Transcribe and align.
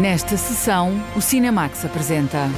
Nesta 0.00 0.36
sessão, 0.36 1.00
o 1.14 1.20
Cinemax 1.20 1.84
apresenta. 1.84 2.50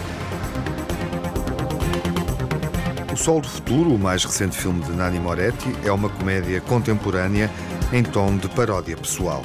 O 3.13 3.17
Sol 3.17 3.43
do 3.43 3.49
Futuro, 3.49 3.95
o 3.95 3.99
mais 3.99 4.25
recente 4.25 4.57
filme 4.57 4.83
de 4.83 4.93
Nani 4.93 5.21
Moretti, 5.21 5.71
é 5.85 5.93
uma 5.93 6.09
comédia 6.09 6.63
contemporânea 6.63 7.51
em 7.93 8.03
tom 8.03 8.39
de 8.39 8.49
paródia 8.49 8.97
pessoal. 8.97 9.43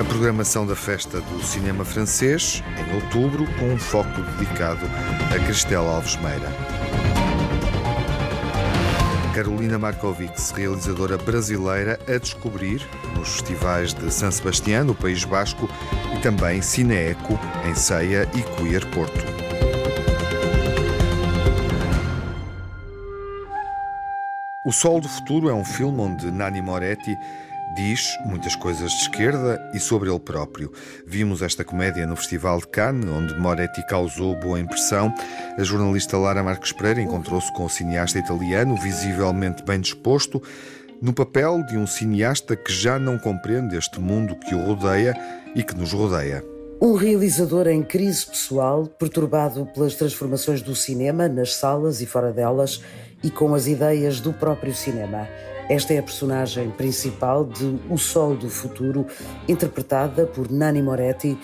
A 0.00 0.04
programação 0.04 0.66
da 0.66 0.74
festa 0.74 1.20
do 1.20 1.42
cinema 1.42 1.84
francês, 1.84 2.62
em 2.78 2.94
outubro, 2.94 3.46
com 3.58 3.74
um 3.74 3.78
foco 3.78 4.22
dedicado 4.38 4.86
a 5.34 5.38
Cristela 5.44 5.96
Alves 5.96 6.16
Meira. 6.16 6.83
Carolina 9.34 9.76
Markovics, 9.80 10.52
realizadora 10.52 11.18
brasileira, 11.18 11.98
a 12.06 12.18
descobrir 12.18 12.80
nos 13.16 13.30
festivais 13.30 13.92
de 13.92 14.08
San 14.08 14.30
Sebastián, 14.30 14.84
no 14.84 14.94
País 14.94 15.24
Basco, 15.24 15.68
e 16.16 16.20
também 16.20 16.62
Cineeco, 16.62 17.36
em 17.68 17.74
Ceia 17.74 18.28
e 18.32 18.42
Queer 18.42 18.88
Porto. 18.90 19.24
O 24.64 24.72
Sol 24.72 25.00
do 25.00 25.08
Futuro 25.08 25.48
é 25.48 25.54
um 25.54 25.64
filme 25.64 26.00
onde 26.00 26.30
Nani 26.30 26.62
Moretti 26.62 27.18
diz 27.74 28.16
muitas 28.24 28.54
coisas 28.56 28.90
de 28.90 29.02
esquerda 29.02 29.60
e 29.74 29.80
sobre 29.80 30.10
ele 30.10 30.20
próprio. 30.20 30.72
Vimos 31.06 31.42
esta 31.42 31.64
comédia 31.64 32.06
no 32.06 32.16
Festival 32.16 32.58
de 32.58 32.68
Cannes, 32.68 33.10
onde 33.10 33.38
Moretti 33.38 33.84
causou 33.86 34.38
boa 34.38 34.60
impressão. 34.60 35.12
A 35.58 35.62
jornalista 35.62 36.16
Lara 36.16 36.42
Marques 36.42 36.72
Pereira 36.72 37.02
encontrou-se 37.02 37.52
com 37.52 37.64
o 37.64 37.68
cineasta 37.68 38.18
italiano, 38.18 38.76
visivelmente 38.76 39.64
bem 39.64 39.80
disposto, 39.80 40.42
no 41.02 41.12
papel 41.12 41.64
de 41.66 41.76
um 41.76 41.86
cineasta 41.86 42.56
que 42.56 42.72
já 42.72 42.98
não 42.98 43.18
compreende 43.18 43.76
este 43.76 44.00
mundo 44.00 44.36
que 44.36 44.54
o 44.54 44.64
rodeia 44.64 45.14
e 45.54 45.62
que 45.62 45.76
nos 45.76 45.92
rodeia. 45.92 46.44
Um 46.80 46.94
realizador 46.94 47.66
em 47.68 47.82
crise 47.82 48.26
pessoal, 48.26 48.86
perturbado 48.86 49.66
pelas 49.66 49.94
transformações 49.94 50.60
do 50.60 50.74
cinema 50.74 51.28
nas 51.28 51.54
salas 51.54 52.00
e 52.00 52.06
fora 52.06 52.32
delas 52.32 52.80
e 53.22 53.30
com 53.30 53.54
as 53.54 53.66
ideias 53.66 54.20
do 54.20 54.32
próprio 54.32 54.74
cinema. 54.74 55.26
Esta 55.68 55.94
é 55.94 55.98
a 55.98 56.02
personagem 56.02 56.70
principal 56.70 57.44
de 57.44 57.78
O 57.88 57.96
Sol 57.96 58.36
do 58.36 58.50
Futuro, 58.50 59.06
interpretada 59.48 60.26
por 60.26 60.50
Nani 60.50 60.82
Moretti, 60.82 61.38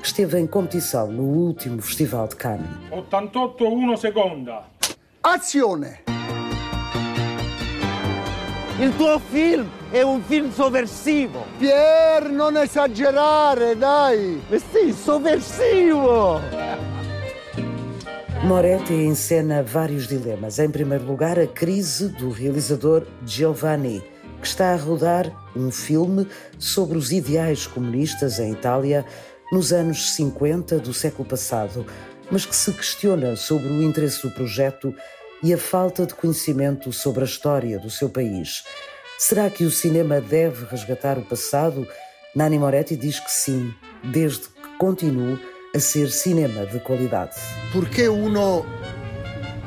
que 0.00 0.06
esteve 0.06 0.38
em 0.38 0.46
competição 0.46 1.12
no 1.12 1.22
último 1.22 1.82
Festival 1.82 2.26
de 2.26 2.36
Cannes. 2.36 2.70
88 2.90 3.64
1 3.66 3.96
seconda. 3.98 4.64
Azione! 5.22 6.04
Il 8.78 8.96
tuo 8.96 9.18
film 9.18 9.68
è 9.90 10.00
un 10.00 10.22
film 10.22 10.50
sovversivo. 10.52 11.44
Pier, 11.58 12.30
non 12.30 12.56
esagerare, 12.56 13.76
dai! 13.76 14.40
Ma 14.48 14.56
sì, 14.58 14.92
sovversivo! 14.92 16.40
Moretti 18.44 18.92
encena 18.92 19.62
vários 19.62 20.06
dilemas. 20.06 20.58
Em 20.58 20.70
primeiro 20.70 21.04
lugar, 21.04 21.38
a 21.38 21.46
crise 21.46 22.08
do 22.08 22.30
realizador 22.30 23.04
Giovanni, 23.24 24.04
que 24.40 24.46
está 24.46 24.72
a 24.72 24.76
rodar 24.76 25.32
um 25.56 25.70
filme 25.70 26.28
sobre 26.58 26.96
os 26.96 27.10
ideais 27.10 27.66
comunistas 27.66 28.38
em 28.38 28.52
Itália 28.52 29.04
nos 29.50 29.72
anos 29.72 30.10
50 30.10 30.78
do 30.78 30.92
século 30.92 31.26
passado, 31.26 31.84
mas 32.30 32.44
que 32.44 32.54
se 32.54 32.72
questiona 32.72 33.34
sobre 33.34 33.68
o 33.68 33.82
interesse 33.82 34.22
do 34.22 34.30
projeto 34.32 34.94
e 35.42 35.52
a 35.52 35.58
falta 35.58 36.06
de 36.06 36.14
conhecimento 36.14 36.92
sobre 36.92 37.22
a 37.22 37.26
história 37.26 37.78
do 37.78 37.90
seu 37.90 38.08
país. 38.08 38.62
Será 39.18 39.50
que 39.50 39.64
o 39.64 39.70
cinema 39.70 40.20
deve 40.20 40.66
resgatar 40.66 41.18
o 41.18 41.24
passado? 41.24 41.88
Nani 42.34 42.58
Moretti 42.58 42.96
diz 42.96 43.18
que 43.18 43.30
sim, 43.30 43.72
desde 44.04 44.48
que 44.48 44.78
continue 44.78 45.38
a 45.76 45.80
ser 45.80 46.10
cinema 46.10 46.64
de 46.64 46.80
qualidade. 46.80 47.34
Perché 47.70 48.06
uno 48.06 48.64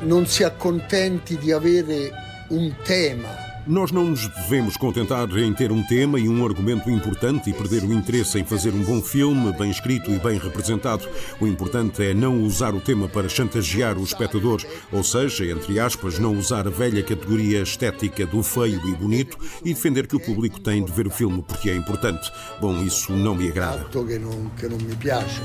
non 0.00 0.26
si 0.26 0.42
accontenti 0.42 1.38
di 1.38 1.52
avere 1.52 2.10
un 2.48 2.74
tema 2.82 3.48
Nós 3.66 3.92
não 3.92 4.04
nos 4.04 4.26
devemos 4.26 4.76
contentar 4.76 5.28
em 5.38 5.52
ter 5.52 5.70
um 5.70 5.82
tema 5.82 6.18
e 6.18 6.28
um 6.28 6.44
argumento 6.44 6.90
importante 6.90 7.50
e 7.50 7.52
perder 7.52 7.84
o 7.84 7.92
interesse 7.92 8.38
em 8.38 8.44
fazer 8.44 8.72
um 8.72 8.82
bom 8.82 9.02
filme, 9.02 9.52
bem 9.52 9.70
escrito 9.70 10.10
e 10.10 10.18
bem 10.18 10.38
representado. 10.38 11.06
O 11.38 11.46
importante 11.46 12.02
é 12.02 12.14
não 12.14 12.42
usar 12.42 12.74
o 12.74 12.80
tema 12.80 13.06
para 13.06 13.28
chantagear 13.28 13.98
o 13.98 14.02
espectador, 14.02 14.60
ou 14.90 15.04
seja, 15.04 15.44
entre 15.44 15.78
aspas, 15.78 16.18
não 16.18 16.36
usar 16.36 16.66
a 16.66 16.70
velha 16.70 17.02
categoria 17.02 17.62
estética 17.62 18.26
do 18.26 18.42
feio 18.42 18.80
e 18.88 18.94
bonito 18.96 19.38
e 19.64 19.74
defender 19.74 20.06
que 20.06 20.16
o 20.16 20.20
público 20.20 20.58
tem 20.58 20.82
de 20.82 20.90
ver 20.90 21.06
o 21.06 21.10
filme 21.10 21.44
porque 21.46 21.70
é 21.70 21.76
importante. 21.76 22.32
Bom, 22.60 22.82
isso 22.82 23.12
não 23.12 23.34
me 23.34 23.48
agrada. 23.48 23.84
che 23.90 24.18
non, 24.18 24.50
che 24.56 24.68
non 24.68 24.78
mi 24.82 24.96
piace. 24.96 25.40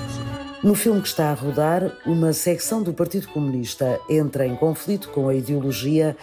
No 0.65 0.73
filme 0.73 0.99
que 0.99 1.07
está 1.07 1.29
a 1.29 1.33
rodar, 1.35 1.95
uma 2.07 2.33
secção 2.33 2.81
do 2.81 2.91
Partido 2.91 3.27
Comunista 3.27 3.99
entra 4.09 4.47
em 4.47 4.55
conflito 4.55 5.09
com 5.09 5.29
a 5.29 5.35
ideologia 5.35 6.17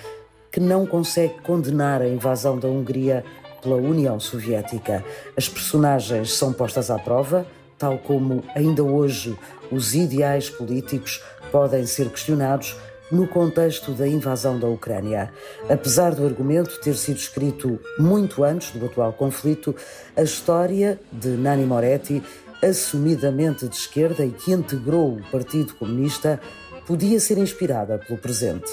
que 0.50 0.58
não 0.58 0.84
consegue 0.84 1.34
condenar 1.42 2.02
a 2.02 2.08
invasão 2.08 2.58
da 2.58 2.66
Hungria 2.66 3.24
pela 3.62 3.76
União 3.76 4.18
Soviética. 4.18 5.04
As 5.36 5.48
personagens 5.48 6.32
são 6.32 6.52
postas 6.52 6.90
à 6.90 6.98
prova, 6.98 7.46
tal 7.78 7.98
como 7.98 8.42
ainda 8.52 8.82
hoje 8.82 9.38
os 9.70 9.94
ideais 9.94 10.50
políticos 10.50 11.22
podem 11.52 11.86
ser 11.86 12.10
questionados 12.10 12.76
no 13.12 13.28
contexto 13.28 13.92
da 13.92 14.08
invasão 14.08 14.58
da 14.58 14.66
Ucrânia. 14.66 15.32
Apesar 15.70 16.16
do 16.16 16.26
argumento 16.26 16.80
ter 16.80 16.96
sido 16.96 17.18
escrito 17.18 17.78
muito 17.96 18.42
antes 18.42 18.72
do 18.72 18.86
atual 18.86 19.12
conflito, 19.12 19.72
a 20.16 20.22
história 20.22 20.98
de 21.12 21.28
Nani 21.28 21.64
Moretti, 21.64 22.20
assumidamente 22.62 23.68
de 23.68 23.74
esquerda 23.74 24.24
e 24.24 24.30
que 24.30 24.52
integrou 24.52 25.16
o 25.16 25.30
Partido 25.30 25.74
Comunista, 25.74 26.40
podia 26.86 27.18
ser 27.18 27.38
inspirada 27.38 27.98
pelo 27.98 28.18
presente. 28.18 28.70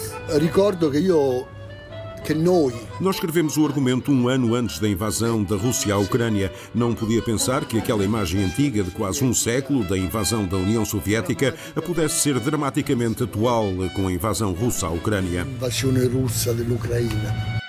Io 1.02 1.48
che 2.24 2.34
noi 2.34 2.74
Nós 3.00 3.16
escrevemos 3.16 3.58
o 3.58 3.66
argumento 3.66 4.12
um 4.12 4.28
ano 4.28 4.54
antes 4.54 4.80
da 4.80 4.88
invasão 4.88 5.44
da 5.44 5.56
Rússia 5.56 5.94
à 5.94 5.98
Ucrânia. 5.98 6.52
Não 6.76 6.94
podia 6.94 7.22
pensar 7.22 7.66
que 7.66 7.78
aquela 7.78 8.04
imagem 8.04 8.44
antiga 8.44 8.84
de 8.84 8.92
quase 8.92 9.24
um 9.24 9.34
século 9.34 9.84
da 9.86 9.98
invasão 9.98 10.46
da 10.46 10.58
União 10.58 10.84
Soviética 10.84 11.56
pudesse 11.86 12.16
ser 12.16 12.40
dramaticamente 12.40 13.24
atual 13.24 13.68
com 13.96 14.08
a 14.08 14.12
invasão 14.12 14.52
russa 14.52 14.88
à 14.88 14.90
Ucrânia. 14.90 15.42
invasione 15.42 16.06
russa 16.08 16.54
dell'Ucraina. 16.54 17.60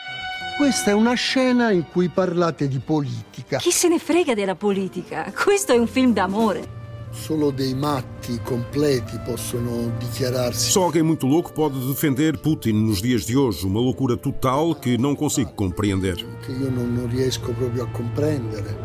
Questa 0.60 0.90
è 0.90 0.92
una 0.92 1.14
scena 1.14 1.70
in 1.70 1.86
cui 1.90 2.10
parlate 2.10 2.68
di 2.68 2.80
politica. 2.80 3.56
Chi 3.56 3.70
se 3.70 3.88
ne 3.88 3.98
frega 3.98 4.34
della 4.34 4.54
politica? 4.54 5.32
Questo 5.32 5.72
è 5.72 5.78
un 5.78 5.86
film 5.86 6.12
d'amore. 6.12 6.68
Solo 7.12 7.50
dei 7.50 7.74
matti 7.74 8.38
completi 8.44 9.18
possono 9.24 9.90
dichiararsi. 9.98 10.70
Só 10.70 10.82
alguém 10.82 11.02
muito 11.02 11.26
louco 11.26 11.50
pode 11.54 11.78
defender 11.86 12.38
Putin 12.38 12.84
nos 12.84 13.00
dias 13.00 13.24
de 13.24 13.38
hoje, 13.38 13.64
uma 13.64 13.80
loucura 13.80 14.18
total 14.18 14.74
que 14.74 14.98
não 14.98 15.16
consigo 15.16 15.50
compreender. 15.54 16.16
che 16.42 16.52
io 16.52 16.70
non, 16.70 16.92
non 16.92 17.08
riesco 17.08 17.54
proprio 17.54 17.84
a 17.84 17.88
comprendere. 17.88 18.76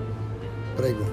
Prego. 0.78 1.04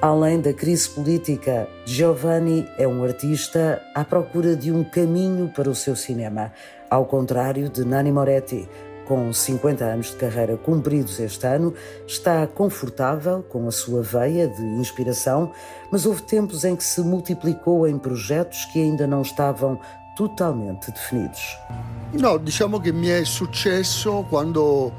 Além 0.00 0.40
da 0.40 0.52
crise 0.52 0.90
política, 0.90 1.68
Giovanni 1.86 2.66
é 2.76 2.88
um 2.88 3.04
artista 3.04 3.80
à 3.94 4.04
procura 4.04 4.56
de 4.56 4.72
um 4.72 4.82
caminho 4.82 5.52
para 5.54 5.70
o 5.70 5.74
seu 5.74 5.94
cinema, 5.94 6.50
ao 6.90 7.06
contrário 7.06 7.68
de 7.70 7.84
Nani 7.84 8.10
Moretti. 8.10 8.68
Com 9.06 9.32
50 9.32 9.84
anos 9.84 10.06
de 10.06 10.16
carreira 10.16 10.56
cumpridos 10.56 11.20
este 11.20 11.46
ano, 11.46 11.74
está 12.06 12.46
confortável 12.46 13.42
com 13.42 13.68
a 13.68 13.70
sua 13.70 14.02
veia 14.02 14.48
de 14.48 14.62
inspiração, 14.62 15.52
mas 15.90 16.06
houve 16.06 16.22
tempos 16.22 16.64
em 16.64 16.74
que 16.74 16.84
se 16.84 17.00
multiplicou 17.02 17.86
em 17.86 17.98
projetos 17.98 18.64
que 18.66 18.80
ainda 18.80 19.06
não 19.06 19.22
estavam 19.22 19.78
totalmente 20.16 20.90
definidos. 20.90 21.58
No, 22.12 22.38
diciamo 22.38 22.80
che 22.80 22.92
mi 22.92 23.08
è 23.08 23.24
successo 23.24 24.24
quando 24.30 24.92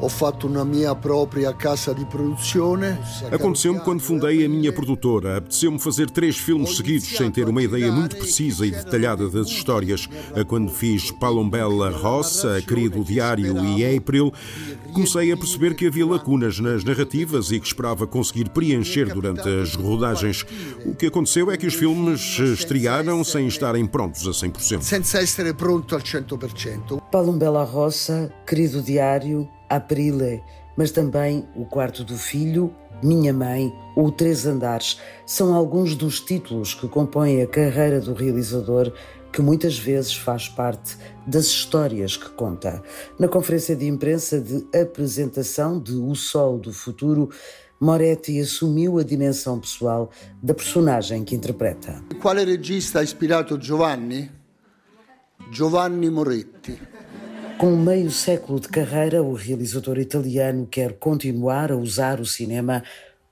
ho 0.00 0.08
fatto 0.08 0.46
una 0.46 0.64
mia 0.64 0.94
propria 0.94 1.54
casa 1.54 1.92
di 1.92 2.04
produzione. 2.04 2.98
Aconteceu-me 3.30 3.80
quando 3.80 4.02
fundei 4.02 4.44
a 4.44 4.48
minha 4.48 4.72
produtora. 4.72 5.36
Apeteceu-me 5.36 5.78
fazer 5.78 6.10
três 6.10 6.36
filmes 6.36 6.76
seguidos 6.76 7.08
sem 7.16 7.30
ter 7.30 7.48
uma 7.48 7.62
ideia 7.62 7.90
muito 7.90 8.16
precisa 8.16 8.66
e 8.66 8.70
detalhada 8.70 9.28
das 9.28 9.48
histórias. 9.48 10.08
Quando 10.46 10.70
fiz 10.70 11.10
Palombella 11.10 11.90
Rossa, 11.90 12.60
Querido 12.62 13.04
Diário 13.04 13.64
e 13.64 13.96
April, 13.96 14.32
comecei 14.92 15.32
a 15.32 15.36
perceber 15.36 15.74
que 15.74 15.86
havia 15.86 16.06
lacunas 16.06 16.58
nas 16.58 16.84
narrativas 16.84 17.50
e 17.50 17.60
que 17.60 17.66
esperava 17.66 18.06
conseguir 18.06 18.50
preencher 18.50 19.12
durante 19.12 19.48
as 19.48 19.74
rodagens. 19.74 20.44
O 20.84 20.94
que 20.94 21.06
aconteceu 21.06 21.50
é 21.50 21.56
que 21.56 21.66
os 21.66 21.74
filmes 21.74 22.38
estrearam 22.38 23.22
sem 23.24 23.46
estarem 23.46 23.86
prontos 23.86 24.26
a 24.26 24.30
100%. 24.30 24.82
Senza 24.82 25.22
essere 25.22 25.54
pronto 25.54 25.94
al 25.94 26.02
100%. 26.02 27.00
Palumbela 27.10 27.64
Roça, 27.64 28.32
Querido 28.46 28.82
Diário, 28.82 29.48
Aprile, 29.76 30.42
mas 30.76 30.90
também 30.90 31.46
O 31.54 31.64
Quarto 31.64 32.04
do 32.04 32.16
Filho, 32.16 32.74
Minha 33.02 33.32
Mãe 33.32 33.72
ou 33.96 34.10
Três 34.10 34.46
Andares 34.46 34.98
são 35.26 35.54
alguns 35.54 35.94
dos 35.94 36.20
títulos 36.20 36.74
que 36.74 36.88
compõem 36.88 37.42
a 37.42 37.46
carreira 37.46 38.00
do 38.00 38.14
realizador 38.14 38.92
que 39.32 39.42
muitas 39.42 39.76
vezes 39.76 40.14
faz 40.14 40.48
parte 40.48 40.96
das 41.26 41.46
histórias 41.46 42.16
que 42.16 42.30
conta. 42.30 42.80
Na 43.18 43.26
conferência 43.26 43.74
de 43.74 43.84
imprensa 43.86 44.40
de 44.40 44.64
apresentação 44.72 45.80
de 45.80 45.94
O 45.94 46.14
Sol 46.14 46.56
do 46.56 46.72
Futuro, 46.72 47.28
Moretti 47.80 48.40
assumiu 48.40 48.98
a 48.98 49.02
dimensão 49.02 49.58
pessoal 49.58 50.08
da 50.40 50.54
personagem 50.54 51.24
que 51.24 51.34
interpreta. 51.34 52.00
Quale 52.22 52.44
regista 52.44 53.00
ha 53.00 53.60
Giovanni? 53.60 54.30
Giovanni 55.50 56.08
Moretti. 56.10 56.93
Com 57.58 57.76
meio 57.76 58.10
século 58.10 58.58
de 58.58 58.68
carreira, 58.68 59.22
o 59.22 59.32
realizador 59.32 59.98
italiano 59.98 60.66
quer 60.66 60.94
continuar 60.94 61.70
a 61.70 61.76
usar 61.76 62.20
o 62.20 62.26
cinema 62.26 62.82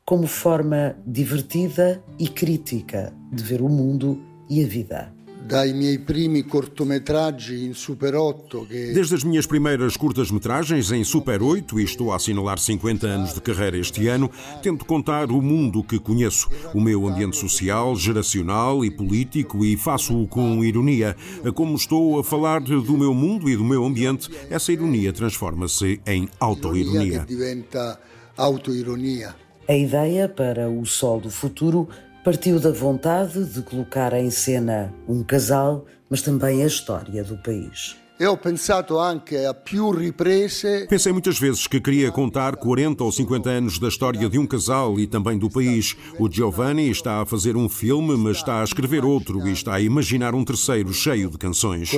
como 0.04 0.28
forma 0.28 0.96
divertida 1.04 2.02
e 2.19 2.28
crítica 2.28 3.12
de 3.32 3.42
ver 3.42 3.60
o 3.60 3.69
mundo 3.69 4.22
e 4.48 4.62
a 4.62 4.66
vida. 4.66 5.21
Dai 5.44 5.73
miei 5.73 5.99
primi 5.99 6.44
cortometraggi 6.44 7.65
in 7.65 7.75
Super 7.75 8.15
8 8.15 8.67
che... 8.67 8.93
Desde 8.93 9.17
as 9.17 9.25
minhas 9.25 9.44
primeiras 9.44 9.97
curtas-metragens 9.97 10.93
em 10.93 11.03
Super 11.03 11.43
8, 11.43 11.81
e 11.81 11.85
estou 11.85 12.12
a 12.12 12.17
assinalar 12.17 12.59
50 12.59 13.06
anos 13.06 13.35
de 13.35 13.41
carreira 13.41 13.77
este 13.77 14.06
ano, 14.06 14.31
tento 14.62 14.85
contar 14.85 15.31
o 15.33 15.43
mundo 15.43 15.83
que 15.83 15.99
conheço, 15.99 16.49
o 16.73 16.81
meu 16.81 17.09
ambiente 17.09 17.37
social, 17.37 17.97
geracional 17.97 18.85
e 18.85 18.91
político, 18.91 19.65
e 19.65 19.77
faço-o 19.77 20.29
com 20.29 20.65
ironia. 20.65 21.17
Como 21.55 21.75
estou 21.75 22.21
a 22.21 22.25
falar 22.25 22.61
do 22.61 22.97
meu 22.97 23.12
mundo 23.12 23.50
e 23.50 23.56
do 23.56 23.65
meu 23.65 23.85
ambiente, 23.85 24.31
essa 24.49 24.73
ironia 24.73 25.12
transforma-se 25.12 26.00
em 26.06 26.29
autoironia. 26.39 27.21
Que 27.21 27.35
diventa 27.35 27.99
autoironia. 28.37 29.35
A 29.69 29.75
ideia 29.75 30.29
para 30.29 30.71
O 30.71 30.87
Sol 30.87 31.21
do 31.21 31.31
Futuro 31.31 31.89
partiu 32.24 32.60
da 32.60 32.70
vontade 32.70 33.44
de 33.44 33.62
colocar 33.62 34.12
em 34.12 34.30
cena 34.30 34.94
um 35.08 35.24
casal, 35.24 35.84
mas 36.08 36.22
também 36.22 36.62
a 36.62 36.66
história 36.66 37.24
do 37.24 37.36
país. 37.38 37.96
E 38.20 38.26
ho 38.26 38.36
pensato 38.36 39.00
anche 39.00 39.44
a 39.44 39.52
più 39.52 39.90
riprese. 39.90 40.86
Pensei 40.88 41.12
muitas 41.12 41.40
vezes 41.40 41.66
que 41.66 41.80
queria 41.80 42.12
contar 42.12 42.54
40 42.54 43.02
ou 43.02 43.10
50 43.10 43.50
anos 43.50 43.78
da 43.80 43.88
história 43.88 44.28
de 44.30 44.38
um 44.38 44.46
casal 44.46 45.00
e 45.00 45.08
também 45.08 45.36
do 45.36 45.50
país. 45.50 45.96
O 46.20 46.30
Giovanni 46.30 46.88
está 46.88 47.22
a 47.22 47.26
fazer 47.26 47.56
um 47.56 47.69
filme, 47.69 48.16
mas 48.16 48.36
está 48.36 48.60
a 48.60 48.64
escrever 48.64 49.04
outro 49.04 49.48
e 49.48 49.52
está 49.52 49.74
a 49.74 49.80
imaginar 49.80 50.36
um 50.36 50.44
terceiro 50.44 50.92
cheio 50.92 51.28
de 51.28 51.38
canções. 51.38 51.90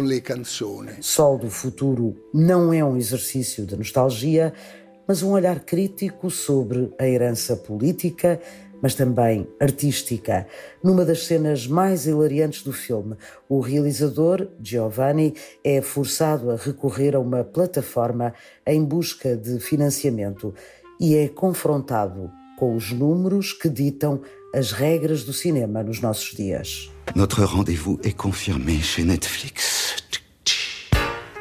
Sol 1.02 1.36
do 1.36 1.50
Futuro 1.50 2.16
não 2.32 2.72
é 2.72 2.82
um 2.82 2.96
exercício 2.96 3.66
de 3.66 3.76
nostalgia, 3.76 4.54
mas 5.06 5.22
um 5.22 5.32
olhar 5.32 5.60
crítico 5.60 6.30
sobre 6.30 6.90
a 6.98 7.06
herança 7.06 7.54
política 7.54 8.40
mas 8.84 8.94
também 8.94 9.48
artística. 9.58 10.46
Numa 10.82 11.06
das 11.06 11.24
cenas 11.26 11.66
mais 11.66 12.06
hilariantes 12.06 12.62
do 12.62 12.70
filme, 12.70 13.16
o 13.48 13.58
realizador, 13.58 14.46
Giovanni, 14.62 15.32
é 15.64 15.80
forçado 15.80 16.50
a 16.50 16.56
recorrer 16.56 17.16
a 17.16 17.18
uma 17.18 17.42
plataforma 17.42 18.34
em 18.66 18.84
busca 18.84 19.38
de 19.38 19.58
financiamento 19.58 20.52
e 21.00 21.16
é 21.16 21.28
confrontado 21.28 22.30
com 22.58 22.76
os 22.76 22.92
números 22.92 23.54
que 23.54 23.70
ditam 23.70 24.20
as 24.54 24.70
regras 24.70 25.24
do 25.24 25.32
cinema 25.32 25.82
nos 25.82 26.02
nossos 26.02 26.34
dias. 26.34 26.90
Notre 27.16 27.42
rendez-vous 27.42 27.98
est 28.04 28.14
confirmé 28.14 28.82
chez 28.82 29.06
Netflix. 29.06 29.73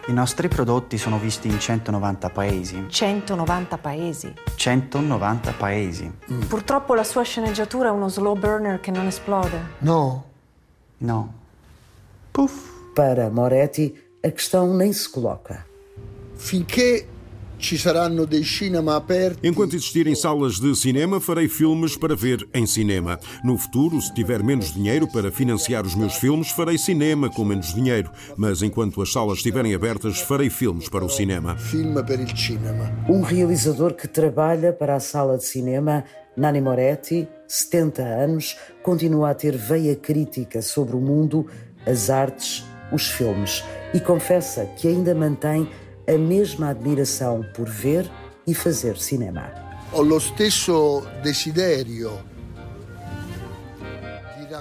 I 0.08 0.12
nostri 0.12 0.50
prodotti 0.50 0.98
sono 0.98 1.18
visti 1.18 1.48
in 1.48 1.58
190 1.58 2.30
paesi. 2.30 2.86
190 2.90 3.78
paesi? 3.78 4.34
190 4.56 5.54
paesi. 5.54 6.12
Mm. 6.30 6.42
Purtroppo 6.42 6.94
la 6.94 7.06
sua 7.06 7.24
sceneggiatura 7.24 7.88
è 7.88 7.92
uno 7.92 8.10
slow 8.10 8.38
burner 8.38 8.82
che 8.82 8.92
non 8.92 9.08
esplode. 9.08 9.76
No. 9.80 10.26
No. 10.98 11.34
Puff. 12.32 12.72
Para 12.94 13.30
Moretti, 13.30 13.98
a 14.22 14.30
questão 14.30 14.74
nem 14.76 14.92
se 14.92 15.10
coloca. 15.10 15.66
Finché 16.36 17.08
ci 17.64 17.78
saranno 17.78 18.26
dei 18.26 18.44
cinema 18.44 18.98
aperti. 18.98 19.48
Enquanto 19.48 19.76
existirem 19.76 20.14
salas 20.16 20.60
de 20.60 20.76
cinema, 20.76 21.22
farei 21.22 21.48
filmes 21.48 21.96
para 21.96 22.14
ver 22.14 22.46
em 22.54 22.66
cinema. 22.66 23.18
No 23.42 23.58
futuro, 23.58 24.02
se 24.02 24.14
tiver 24.14 24.44
menos 24.44 24.74
dinheiro 24.74 25.08
para 25.08 25.32
financiar 25.32 25.86
os 25.86 25.96
meus 25.96 26.16
filmes, 26.16 26.52
farei 26.52 26.78
cinema 26.78 27.30
com 27.30 27.46
menos 27.46 27.74
dinheiro. 27.74 28.12
Mas 28.36 28.62
enquanto 28.62 29.02
as 29.02 29.14
salas 29.14 29.38
estiverem 29.38 29.74
abertas, 29.74 30.20
farei 30.20 30.50
filmes 30.50 30.90
para 30.90 31.06
o 31.06 31.10
cinema. 31.10 31.56
Filme 31.56 32.04
para 32.04 32.22
o 32.22 32.38
cinema. 32.38 32.92
Um 33.08 33.22
realizador 33.22 33.94
que 33.94 34.10
trabalha 34.10 34.74
para 34.74 34.96
a 34.96 35.00
sala 35.00 35.38
de 35.38 35.46
cinema, 35.46 36.04
Nani 36.36 36.60
Moretti, 36.60 37.30
70 37.48 38.02
anos, 38.02 38.58
continua 38.82 39.30
a 39.30 39.34
ter 39.34 39.56
veia 39.56 39.96
crítica 39.96 40.62
sobre 40.62 40.98
o 40.98 41.00
mundo, 41.00 41.48
as 41.86 42.10
artes, 42.10 42.66
os 42.92 43.08
filmes 43.08 43.64
e 43.94 44.00
confessa 44.00 44.66
que 44.76 44.88
ainda 44.88 45.14
mantém 45.16 45.68
a 46.08 46.18
mesma 46.18 46.70
admiração 46.70 47.46
por 47.54 47.70
ver 47.70 48.10
e 48.46 48.54
fazer 48.54 48.98
cinema. 48.98 49.52
Ho 49.94 50.02
lo 50.02 50.20
stesso 50.20 51.04
desiderio 51.22 52.33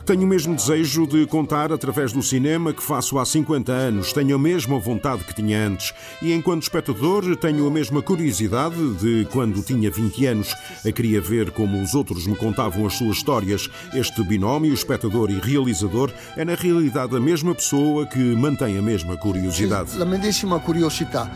tenho 0.00 0.22
o 0.22 0.26
mesmo 0.26 0.54
desejo 0.54 1.06
de 1.06 1.26
contar 1.26 1.72
através 1.72 2.12
do 2.12 2.22
cinema 2.22 2.72
que 2.72 2.82
faço 2.82 3.18
há 3.18 3.24
50 3.24 3.72
anos. 3.72 4.12
Tenho 4.12 4.36
a 4.36 4.38
mesma 4.38 4.78
vontade 4.78 5.24
que 5.24 5.34
tinha 5.34 5.66
antes. 5.66 5.92
E 6.22 6.32
enquanto 6.32 6.62
espectador, 6.62 7.36
tenho 7.36 7.66
a 7.66 7.70
mesma 7.70 8.00
curiosidade 8.00 8.94
de 8.94 9.26
quando 9.30 9.62
tinha 9.62 9.90
20 9.90 10.26
anos. 10.26 10.54
Eu 10.84 10.92
queria 10.92 11.20
ver 11.20 11.50
como 11.50 11.82
os 11.82 11.94
outros 11.94 12.26
me 12.26 12.36
contavam 12.36 12.86
as 12.86 12.94
suas 12.94 13.16
histórias. 13.18 13.68
Este 13.92 14.22
binómio, 14.22 14.72
espectador 14.72 15.30
e 15.30 15.38
realizador, 15.38 16.10
é 16.36 16.44
na 16.44 16.54
realidade 16.54 17.16
a 17.16 17.20
mesma 17.20 17.54
pessoa 17.54 18.06
que 18.06 18.18
mantém 18.18 18.78
a 18.78 18.82
mesma 18.82 19.16
curiosidade. 19.16 19.98
La 19.98 20.06
medesima 20.06 20.58
curiosità. 20.60 21.30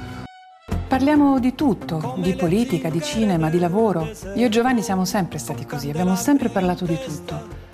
Parliamo 0.89 1.41
di 1.41 1.55
tutto, 1.57 2.15
di 2.19 2.35
politica, 2.35 2.89
di 2.91 3.03
cinema, 3.03 3.51
di 3.51 3.59
lavoro. 3.59 4.09
Io 4.37 4.47
e 4.47 4.49
Giovanni 4.49 4.83
siamo 4.83 5.05
sempre 5.05 5.39
stati 5.39 5.67
così, 5.67 5.91
abbiamo 5.91 6.15
sempre 6.15 6.49
parlato 6.49 6.85
di 6.85 6.97
tutto. 6.97 7.66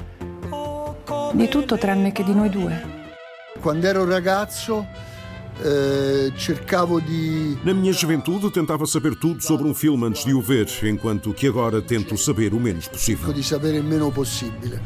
Di 1.32 1.48
tutto 1.48 1.78
tranne 1.78 2.12
che 2.12 2.22
di 2.24 2.34
noi 2.34 2.50
due. 2.50 3.00
Quando 3.58 3.86
ero 3.86 4.04
ragazzo 4.04 4.86
eh, 5.62 6.30
cercavo 6.36 7.00
di. 7.00 7.58
Na 7.62 7.72
minha 7.72 7.90
juventude 7.90 8.50
tentava 8.50 8.84
saber 8.84 9.16
tudo 9.16 9.40
sobre 9.40 9.66
um 9.66 9.72
filme 9.72 10.04
antes 10.04 10.26
de 10.26 10.34
o 10.34 10.42
ver, 10.42 10.68
enquanto 10.82 11.32
que 11.32 11.46
agora 11.46 11.80
tento 11.80 12.18
saber 12.18 12.52
o 12.52 12.60
menos 12.60 12.86
possível. 12.86 13.32
Di 13.32 13.42
sapere 13.42 13.78
il 13.78 13.84
meno 13.84 14.10
possibile. 14.10 14.78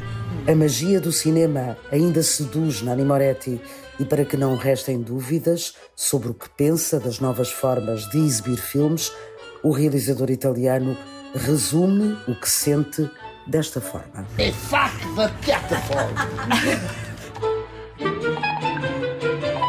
A 0.47 0.55
magia 0.55 1.01
do 1.01 1.11
cinema 1.11 1.77
ainda 1.91 2.23
seduz 2.23 2.81
Nani 2.81 3.05
Moretti 3.05 3.61
e 3.99 4.05
para 4.05 4.25
que 4.25 4.37
não 4.37 4.57
restem 4.57 5.03
dúvidas 5.03 5.75
sobre 5.97 6.29
o 6.29 6.35
que 6.35 6.49
pensa 6.51 7.01
das 7.01 7.19
novas 7.19 7.51
formas 7.51 8.09
de 8.11 8.19
exibir 8.19 8.59
filmes, 8.59 9.11
o 9.65 9.73
realizador 9.73 10.31
italiano 10.31 10.97
resume 11.35 12.17
o 12.29 12.35
que 12.37 12.49
sente 12.49 13.11
desta 13.47 13.81
forma. 13.81 14.27
E 14.39 14.53
fuck 14.53 14.93
the 15.15 15.31
catapult! 15.47 16.15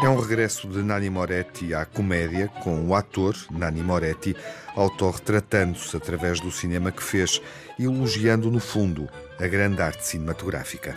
É 0.02 0.08
um 0.08 0.20
regresso 0.20 0.68
de 0.68 0.82
Nani 0.82 1.10
Moretti 1.10 1.74
à 1.74 1.84
comédia, 1.84 2.48
com 2.62 2.86
o 2.86 2.94
ator 2.94 3.34
Nani 3.50 3.82
Moretti 3.82 4.34
autorretratando-se 4.76 5.96
através 5.96 6.40
do 6.40 6.52
cinema 6.52 6.92
que 6.92 7.02
fez, 7.02 7.42
elogiando 7.78 8.50
no 8.50 8.60
fundo 8.60 9.08
a 9.40 9.46
grande 9.48 9.82
arte 9.82 10.06
cinematográfica. 10.06 10.96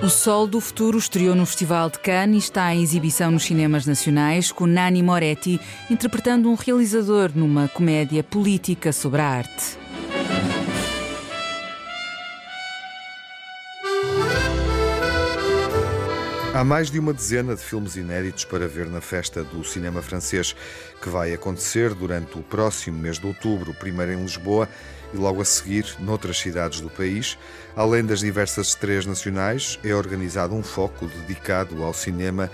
O 0.00 0.08
Sol 0.08 0.46
do 0.46 0.60
Futuro 0.60 0.96
estreou 0.96 1.34
no 1.34 1.44
Festival 1.44 1.90
de 1.90 1.98
Cannes 1.98 2.44
e 2.44 2.46
está 2.46 2.72
em 2.72 2.82
exibição 2.82 3.32
nos 3.32 3.42
cinemas 3.42 3.84
nacionais, 3.84 4.52
com 4.52 4.64
Nani 4.64 5.02
Moretti 5.02 5.60
interpretando 5.90 6.48
um 6.48 6.54
realizador 6.54 7.32
numa 7.34 7.66
comédia 7.66 8.22
política 8.22 8.92
sobre 8.92 9.20
a 9.20 9.26
arte. 9.26 9.87
Há 16.58 16.64
mais 16.64 16.90
de 16.90 16.98
uma 16.98 17.12
dezena 17.12 17.54
de 17.54 17.62
filmes 17.62 17.94
inéditos 17.94 18.44
para 18.44 18.66
ver 18.66 18.88
na 18.88 19.00
festa 19.00 19.44
do 19.44 19.62
cinema 19.62 20.02
francês, 20.02 20.56
que 21.00 21.08
vai 21.08 21.32
acontecer 21.32 21.94
durante 21.94 22.36
o 22.36 22.42
próximo 22.42 22.98
mês 22.98 23.16
de 23.16 23.28
outubro, 23.28 23.72
primeiro 23.72 24.10
em 24.10 24.22
Lisboa 24.22 24.68
e 25.14 25.16
logo 25.16 25.40
a 25.40 25.44
seguir 25.44 25.86
noutras 26.00 26.36
cidades 26.36 26.80
do 26.80 26.90
país. 26.90 27.38
Além 27.76 28.04
das 28.04 28.18
diversas 28.18 28.70
estreias 28.70 29.06
nacionais, 29.06 29.78
é 29.84 29.94
organizado 29.94 30.52
um 30.52 30.62
foco 30.64 31.06
dedicado 31.06 31.80
ao 31.80 31.94
cinema 31.94 32.50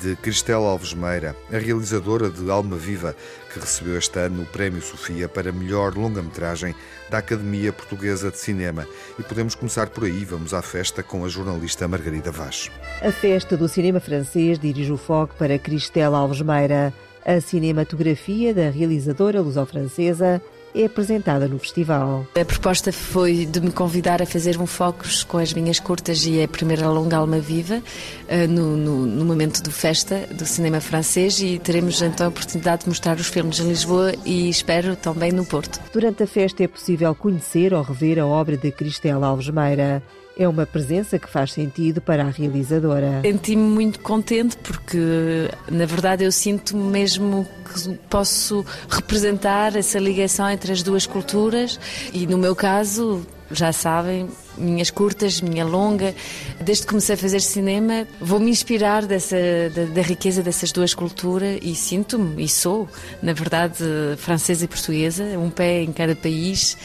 de 0.00 0.16
Cristela 0.16 0.68
Alves 0.68 0.94
Meira, 0.94 1.34
a 1.52 1.58
realizadora 1.58 2.28
de 2.30 2.50
Alma 2.50 2.76
Viva, 2.76 3.14
que 3.52 3.58
recebeu 3.58 3.98
este 3.98 4.18
ano 4.18 4.42
o 4.42 4.46
Prémio 4.46 4.82
Sofia 4.82 5.28
para 5.28 5.52
melhor 5.52 5.96
longa-metragem 5.96 6.74
da 7.10 7.18
Academia 7.18 7.72
Portuguesa 7.72 8.30
de 8.30 8.38
Cinema. 8.38 8.86
E 9.18 9.22
podemos 9.22 9.54
começar 9.54 9.88
por 9.88 10.04
aí, 10.04 10.24
vamos 10.24 10.52
à 10.52 10.62
festa 10.62 11.02
com 11.02 11.24
a 11.24 11.28
jornalista 11.28 11.88
Margarida 11.88 12.30
Vaz. 12.30 12.70
A 13.02 13.10
festa 13.10 13.56
do 13.56 13.68
cinema 13.68 14.00
francês 14.00 14.58
dirige 14.58 14.92
o 14.92 14.96
foco 14.96 15.34
para 15.36 15.58
Cristela 15.58 16.18
Alves 16.18 16.40
Meira. 16.40 16.92
A 17.24 17.40
cinematografia 17.40 18.54
da 18.54 18.70
realizadora 18.70 19.40
luso-francesa 19.40 20.40
é 20.74 20.84
apresentada 20.84 21.48
no 21.48 21.58
festival. 21.58 22.26
A 22.38 22.44
proposta 22.44 22.92
foi 22.92 23.46
de 23.46 23.60
me 23.60 23.70
convidar 23.70 24.22
a 24.22 24.26
fazer 24.26 24.58
um 24.60 24.66
focus 24.66 25.24
com 25.24 25.38
as 25.38 25.52
minhas 25.52 25.78
curtas 25.78 26.24
e 26.26 26.42
a 26.42 26.48
primeira 26.48 26.88
longa 26.88 27.16
Alma 27.16 27.38
Viva 27.38 27.82
eh, 28.28 28.46
no, 28.46 28.76
no, 28.76 29.06
no 29.06 29.24
momento 29.24 29.62
do 29.62 29.70
festa 29.70 30.26
do 30.32 30.46
cinema 30.46 30.80
francês 30.80 31.40
e 31.40 31.58
teremos 31.58 32.00
então 32.02 32.26
a 32.26 32.28
oportunidade 32.28 32.82
de 32.82 32.88
mostrar 32.88 33.16
os 33.16 33.28
filmes 33.28 33.60
em 33.60 33.68
Lisboa 33.68 34.12
e 34.24 34.48
espero 34.48 34.96
também 34.96 35.32
no 35.32 35.44
Porto. 35.44 35.80
Durante 35.92 36.22
a 36.22 36.26
festa 36.26 36.64
é 36.64 36.68
possível 36.68 37.14
conhecer 37.14 37.72
ou 37.74 37.82
rever 37.82 38.18
a 38.18 38.26
obra 38.26 38.56
de 38.56 38.70
Cristela 38.70 39.26
Alves 39.26 39.48
Meira 39.50 40.02
é 40.38 40.46
uma 40.46 40.64
presença 40.64 41.18
que 41.18 41.28
faz 41.28 41.52
sentido 41.52 42.00
para 42.00 42.22
a 42.22 42.30
realizadora. 42.30 43.20
Senti-me 43.22 43.62
muito 43.62 43.98
contente 44.00 44.56
porque, 44.58 45.50
na 45.70 45.84
verdade, 45.84 46.24
eu 46.24 46.30
sinto 46.30 46.76
mesmo 46.76 47.46
que 47.64 47.94
posso 48.08 48.64
representar 48.88 49.74
essa 49.74 49.98
ligação 49.98 50.48
entre 50.48 50.72
as 50.72 50.82
duas 50.82 51.06
culturas 51.06 51.78
e, 52.12 52.26
no 52.26 52.38
meu 52.38 52.54
caso, 52.54 53.26
já 53.50 53.72
sabem, 53.72 54.28
minhas 54.58 54.90
curtas, 54.90 55.40
minha 55.40 55.64
longa. 55.64 56.14
Desde 56.60 56.84
que 56.84 56.88
comecei 56.90 57.14
a 57.14 57.18
fazer 57.18 57.40
cinema, 57.40 58.06
vou-me 58.20 58.50
inspirar 58.50 59.06
dessa, 59.06 59.36
da, 59.74 59.84
da, 59.84 60.02
riqueza 60.02 60.42
dessas 60.42 60.72
duas 60.72 60.94
culturas 60.94 61.58
e 61.62 61.74
sinto-me, 61.74 62.44
e 62.44 62.48
sou, 62.48 62.88
na 63.22 63.32
verdade, 63.32 63.84
francesa 64.18 64.64
e 64.64 64.68
portuguesa, 64.68 65.24
um 65.38 65.50
pé 65.50 65.82
em 65.82 65.92
cada 65.92 66.14
país 66.14 66.76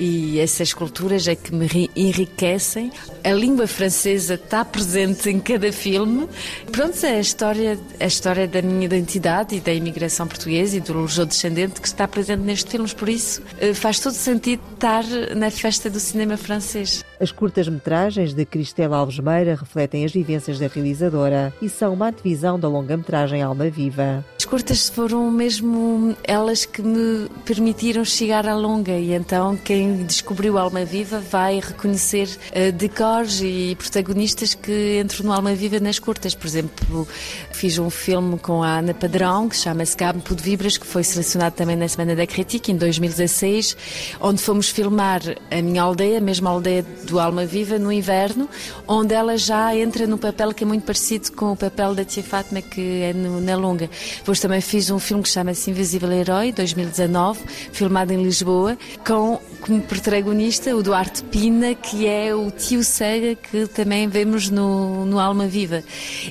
e 0.00 0.40
essas 0.40 0.72
culturas 0.72 1.28
é 1.28 1.34
que 1.34 1.54
me 1.54 1.90
enriquecem. 1.94 2.90
A 3.22 3.32
língua 3.32 3.66
francesa 3.66 4.34
está 4.34 4.64
presente 4.64 5.28
em 5.28 5.38
cada 5.38 5.70
filme. 5.70 6.26
Pronto, 6.72 7.04
é 7.04 7.16
a 7.16 7.20
história, 7.20 7.78
a 8.00 8.06
história 8.06 8.48
da 8.48 8.62
minha 8.62 8.86
identidade 8.86 9.56
e 9.56 9.60
da 9.60 9.72
imigração 9.72 10.26
portuguesa 10.26 10.78
e 10.78 10.80
do 10.80 10.94
luso-descendente 10.94 11.80
que 11.80 11.86
está 11.86 12.08
presente 12.08 12.40
nestes 12.40 12.70
filmes, 12.70 12.94
por 12.94 13.08
isso 13.08 13.42
eh, 13.60 13.74
faz 13.74 14.00
todo 14.00 14.14
sentido 14.14 14.62
estar 14.72 15.04
na 15.36 15.50
festa 15.50 15.90
do 15.90 16.00
cinema 16.00 16.38
francês. 16.38 17.04
As 17.20 17.30
curtas-metragens 17.30 18.32
de 18.32 18.46
Cristela 18.46 18.96
Alves 18.96 19.18
Meira 19.18 19.54
refletem 19.54 20.06
as 20.06 20.12
vivências 20.12 20.58
da 20.58 20.68
realizadora 20.68 21.52
e 21.60 21.68
são 21.68 21.92
uma 21.92 22.10
divisão 22.10 22.58
da 22.58 22.66
longa-metragem 22.66 23.42
Alma 23.42 23.68
Viva. 23.68 24.24
As 24.38 24.46
curtas 24.46 24.88
foram 24.88 25.30
mesmo 25.30 26.16
elas 26.24 26.64
que 26.64 26.80
me 26.80 27.28
permitiram 27.44 28.06
chegar 28.06 28.48
à 28.48 28.56
longa 28.56 28.92
e 28.92 29.12
então 29.12 29.54
quem 29.54 30.02
descobriu 30.04 30.56
Alma 30.56 30.82
Viva 30.82 31.20
vai 31.20 31.60
reconhecer 31.60 32.26
uh, 32.26 32.72
decors 32.72 33.42
e 33.42 33.76
protagonistas 33.78 34.54
que 34.54 34.98
entram 34.98 35.26
no 35.26 35.32
Alma 35.34 35.54
Viva 35.54 35.78
nas 35.78 35.98
curtas. 35.98 36.34
Por 36.34 36.46
exemplo, 36.46 37.06
fiz 37.52 37.78
um 37.78 37.90
filme 37.90 38.38
com 38.38 38.62
a 38.62 38.78
Ana 38.78 38.94
Padrão 38.94 39.46
que 39.46 39.56
chama-se 39.56 39.94
Campo 39.94 40.34
de 40.34 40.42
Vibras, 40.42 40.78
que 40.78 40.86
foi 40.86 41.04
selecionado 41.04 41.54
também 41.54 41.76
na 41.76 41.86
Semana 41.86 42.16
da 42.16 42.26
Crítica 42.26 42.72
em 42.72 42.76
2016, 42.76 43.76
onde 44.22 44.40
fomos 44.40 44.70
filmar 44.70 45.20
a 45.50 45.60
minha 45.60 45.82
aldeia, 45.82 46.16
a 46.16 46.22
mesma 46.22 46.48
aldeia 46.48 46.82
do 47.10 47.18
Alma 47.18 47.44
Viva 47.44 47.76
no 47.76 47.90
inverno, 47.90 48.48
onde 48.86 49.12
ela 49.12 49.36
já 49.36 49.76
entra 49.76 50.06
no 50.06 50.16
papel 50.16 50.54
que 50.54 50.62
é 50.62 50.66
muito 50.66 50.84
parecido 50.84 51.32
com 51.32 51.52
o 51.52 51.56
papel 51.56 51.92
da 51.94 52.04
Tia 52.04 52.22
Fátima, 52.22 52.62
que 52.62 53.02
é 53.02 53.12
no, 53.12 53.40
na 53.40 53.56
longa. 53.56 53.90
Depois 54.18 54.38
também 54.38 54.60
fiz 54.60 54.90
um 54.90 54.98
filme 55.00 55.22
que 55.22 55.28
chama-se 55.28 55.70
Invisível 55.70 56.12
Herói, 56.12 56.52
2019, 56.52 57.40
filmado 57.72 58.12
em 58.12 58.22
Lisboa, 58.22 58.78
com 59.04 59.40
como 59.60 59.82
protagonista 59.82 60.74
o 60.74 60.82
Duarte 60.82 61.22
Pina, 61.24 61.74
que 61.74 62.06
é 62.06 62.34
o 62.34 62.50
tio 62.50 62.82
cega 62.82 63.34
que 63.34 63.66
também 63.66 64.08
vemos 64.08 64.48
no, 64.48 65.04
no 65.04 65.18
Alma 65.18 65.46
Viva. 65.46 65.82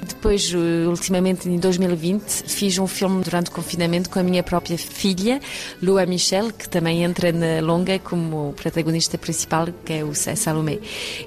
Depois, 0.08 0.52
ultimamente, 0.88 1.50
em 1.50 1.58
2020, 1.60 2.44
fiz 2.48 2.78
um 2.78 2.88
filme 2.88 3.24
durante 3.24 3.50
o 3.50 3.52
confinamento 3.52 4.10
com 4.10 4.20
a 4.20 4.24
minha 4.24 4.44
própria 4.44 4.78
filha, 4.78 5.42
Lua 5.82 6.06
Michel, 6.06 6.52
que 6.52 6.68
também 6.70 7.04
entra 7.04 7.32
na 7.32 7.60
longa 7.62 8.00
como 8.00 8.54
protagonista 8.54 9.18
principal, 9.18 9.68
que 9.84 9.94
é 9.94 10.04
o 10.04 10.14
Salomé. 10.16 10.69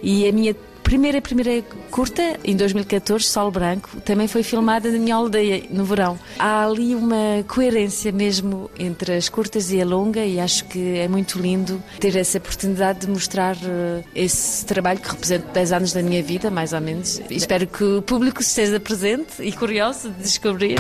E 0.03 0.29
a 0.29 0.33
minha 0.33 0.55
primeira, 0.83 1.21
primeira 1.21 1.65
curta, 1.91 2.39
em 2.45 2.57
2014, 2.57 3.25
Sol 3.25 3.51
Branco, 3.51 4.01
também 4.03 4.29
foi 4.29 4.43
filmada 4.43 4.91
na 4.91 4.99
minha 4.99 5.15
aldeia, 5.15 5.63
no 5.71 5.85
verão. 5.85 6.19
Há 6.39 6.65
ali 6.67 6.95
uma 6.95 7.43
coerência 7.49 8.13
mesmo 8.13 8.71
entre 8.79 9.15
as 9.15 9.29
curtas 9.29 9.73
e 9.73 9.81
a 9.81 9.87
longa 9.87 10.25
e 10.25 10.39
acho 10.39 10.65
que 10.67 10.99
é 10.99 11.09
muito 11.09 11.39
lindo 11.39 11.83
ter 11.99 12.17
essa 12.17 12.39
oportunidade 12.39 13.01
de 13.01 13.09
mostrar 13.09 13.57
uh, 13.57 14.05
esse 14.15 14.67
trabalho 14.67 15.01
que 15.01 15.11
representa 15.11 15.47
10 15.53 15.73
anos 15.73 15.93
da 15.93 16.03
minha 16.03 16.23
vida, 16.23 16.51
mais 16.51 16.73
ou 16.73 16.81
menos. 16.81 17.21
E 17.31 17.37
espero 17.37 17.67
que 17.67 17.85
o 17.85 18.03
público 18.03 18.43
esteja 18.43 18.79
presente 18.79 19.41
e 19.41 19.53
curioso 19.53 20.11
de 20.11 20.23
descobrir. 20.23 20.79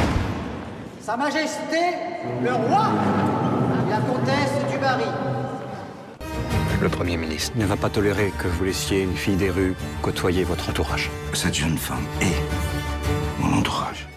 Sa 1.00 1.16
Majesté, 1.16 2.20
le 2.42 2.50
roi, 2.50 2.92
la 3.90 4.00
comtesse 4.06 4.54
du 4.70 4.78
Barry. 4.78 5.31
Le 6.82 6.88
Premier 6.88 7.16
ministre 7.16 7.56
ne 7.56 7.64
va 7.64 7.76
pas 7.76 7.88
tolérer 7.88 8.32
que 8.36 8.48
vous 8.48 8.64
laissiez 8.64 9.02
une 9.02 9.14
fille 9.14 9.36
des 9.36 9.50
rues 9.50 9.76
côtoyer 10.02 10.42
votre 10.42 10.68
entourage. 10.68 11.08
Cette 11.32 11.54
jeune 11.54 11.78
femme 11.78 12.04
est 12.20 13.40
mon 13.40 13.58
entourage. 13.58 14.08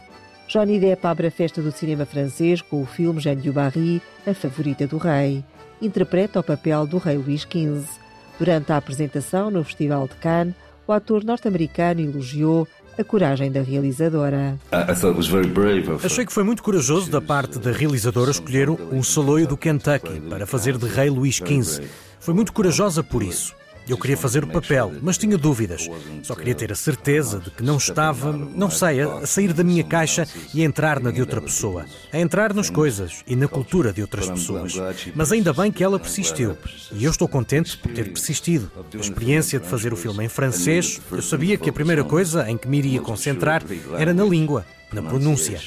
Johnny 0.48 0.80
Depp 0.80 1.06
abre 1.06 1.28
a 1.28 1.32
festa 1.32 1.62
do 1.62 1.72
cinema 1.72 2.08
francês 2.08 2.64
com 2.64 2.82
o 2.82 2.86
filme 2.88 3.20
Jeanne 3.20 3.40
du 3.40 3.52
Barry, 3.52 4.02
A 4.26 4.34
Favorita 4.34 4.88
do 4.88 4.98
Rei. 4.98 5.44
Interpreta 5.80 6.40
o 6.40 6.44
papel 6.44 6.88
do 6.88 6.98
rei 6.98 7.18
Luís 7.18 7.42
XV. 7.42 7.86
Durante 8.40 8.72
a 8.72 8.78
apresentação 8.78 9.52
no 9.52 9.64
Festival 9.64 10.08
de 10.08 10.16
Cannes, 10.16 10.56
o 10.88 10.92
ator 10.92 11.24
norte-americano 11.24 12.02
elogiou 12.02 12.68
a 12.98 13.04
coragem 13.04 13.52
da 13.52 13.62
realizadora. 13.62 14.58
Achei 16.04 16.26
que 16.26 16.34
foi 16.34 16.44
muito 16.44 16.64
corajoso 16.64 17.12
da 17.12 17.22
parte 17.22 17.60
da 17.60 17.72
realizadora 17.72 18.32
escolher 18.32 18.70
um 18.72 19.04
saloio 19.04 19.48
do 19.48 19.56
Kentucky 19.56 20.20
para 20.22 20.48
fazer 20.48 20.78
de 20.80 20.88
rei 20.88 21.12
Luís 21.12 21.36
XV. 21.36 21.84
Foi 22.20 22.34
muito 22.34 22.54
corajosa 22.54 23.04
por 23.04 23.24
isso. 23.24 23.54
Eu 23.88 23.98
queria 24.00 24.18
fazer 24.18 24.44
o 24.44 24.48
papel, 24.48 24.94
mas 25.02 25.16
tinha 25.16 25.38
dúvidas. 25.38 25.88
Só 26.24 26.34
queria 26.34 26.56
ter 26.56 26.72
a 26.72 26.76
certeza 26.76 27.40
de 27.40 27.52
que 27.52 27.62
não 27.62 27.78
estava, 27.78 28.34
não 28.34 28.70
sei, 28.70 29.02
a 29.02 29.28
sair 29.28 29.54
da 29.54 29.64
minha 29.64 29.84
caixa 29.84 30.28
e 30.54 30.62
a 30.62 30.66
entrar 30.66 31.00
na 31.00 31.12
de 31.12 31.22
outra 31.22 31.40
pessoa. 31.40 31.86
A 32.12 32.20
entrar 32.20 32.52
nas 32.52 32.70
coisas 32.70 33.24
e 33.28 33.36
na 33.36 33.48
cultura 33.48 33.94
de 33.94 34.02
outras 34.02 34.28
pessoas. 34.28 34.74
Mas 35.14 35.32
ainda 35.32 35.54
bem 35.54 35.72
que 35.72 35.84
ela 35.84 36.00
persistiu. 36.00 36.58
E 36.92 37.06
eu 37.06 37.12
estou 37.12 37.28
contente 37.28 37.78
por 37.78 37.92
ter 37.92 38.06
persistido. 38.06 38.72
A 38.92 38.98
experiência 38.98 39.60
de 39.60 39.68
fazer 39.68 39.94
o 39.94 39.98
filme 39.98 40.26
em 40.26 40.30
francês, 40.30 41.00
eu 41.12 41.22
sabia 41.22 41.56
que 41.56 41.70
a 41.70 41.74
primeira 41.74 42.04
coisa 42.04 42.50
em 42.50 42.58
que 42.58 42.68
me 42.68 42.80
iria 42.80 43.02
concentrar 43.02 43.64
era 44.00 44.14
na 44.16 44.26
língua 44.26 44.66
na 44.94 45.02
pronúncia. 45.02 45.60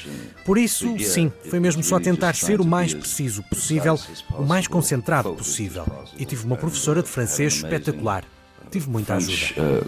Por 0.45 0.57
isso, 0.57 0.97
sim, 0.99 1.31
foi 1.49 1.59
mesmo 1.59 1.83
só 1.83 1.99
tentar 1.99 2.35
ser 2.35 2.59
o 2.59 2.65
mais 2.65 2.93
preciso 2.93 3.43
possível, 3.43 3.99
o 4.37 4.43
mais 4.43 4.67
concentrado 4.67 5.33
possível. 5.33 5.85
E 6.17 6.25
tive 6.25 6.45
uma 6.45 6.57
professora 6.57 7.03
de 7.03 7.09
francês 7.09 7.55
espetacular. 7.55 8.23
Tive 8.71 8.89
muita 8.89 9.15
ajuda. 9.15 9.85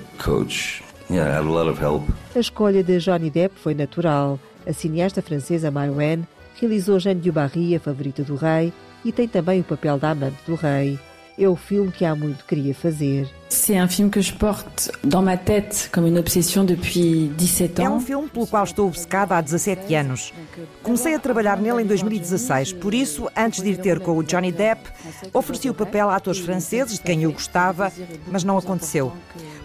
A 2.36 2.40
escolha 2.40 2.84
de 2.84 3.00
Johnny 3.00 3.30
Depp 3.30 3.60
foi 3.60 3.74
natural. 3.74 4.40
A 4.66 4.74
cineasta 4.74 5.22
francesa 5.22 5.72
Mai 5.72 5.90
Wen 5.90 6.28
realizou 6.60 7.00
Jeanne 7.00 7.22
du 7.22 7.32
Barry, 7.32 7.76
a 7.76 7.80
favorita 7.80 8.24
do 8.24 8.36
rei, 8.36 8.72
e 9.04 9.12
tem 9.12 9.28
também 9.28 9.62
o 9.62 9.64
papel 9.64 9.98
da 9.98 10.12
amante 10.12 10.38
do 10.46 10.56
rei. 10.56 11.00
É 11.38 11.48
o 11.48 11.56
filme 11.56 11.92
que 11.92 12.06
há 12.06 12.16
muito 12.16 12.46
queria 12.46 12.74
fazer. 12.74 13.28
C'est 13.54 13.78
un 13.78 13.90
film 13.90 14.10
que 14.10 14.22
je 14.22 14.32
porte 14.32 14.94
dans 15.04 15.22
ma 15.22 15.36
tête 15.36 15.90
comme 15.92 16.08
une 16.08 16.18
obsession 16.18 16.64
depuis 16.64 17.30
17 17.38 17.82
ans. 17.82 17.84
É 17.84 17.90
um 17.90 18.00
filme 18.00 18.30
pelo 18.30 18.48
qual 18.48 18.64
estou 18.64 18.88
obcecada 18.88 19.36
há 19.36 19.42
17 19.42 19.94
anos. 19.94 20.34
Comecei 20.82 21.14
a 21.14 21.20
trabalhar 21.20 21.58
nele 21.60 21.82
em 21.82 21.86
2016, 21.86 22.72
por 22.72 22.94
isso, 22.94 23.30
antes 23.36 23.62
de 23.62 23.72
ir 23.72 23.78
ter 23.78 24.00
com 24.00 24.18
o 24.18 24.24
Johnny 24.24 24.54
Depp, 24.54 24.90
ofereci 25.34 25.70
o 25.70 25.74
papel 25.74 26.10
a 26.10 26.16
atores 26.16 26.40
franceses 26.40 26.94
de 26.94 27.02
quem 27.02 27.24
eu 27.24 27.34
gostava, 27.34 27.92
mas 28.32 28.46
não 28.46 28.58
aconteceu 28.58 29.12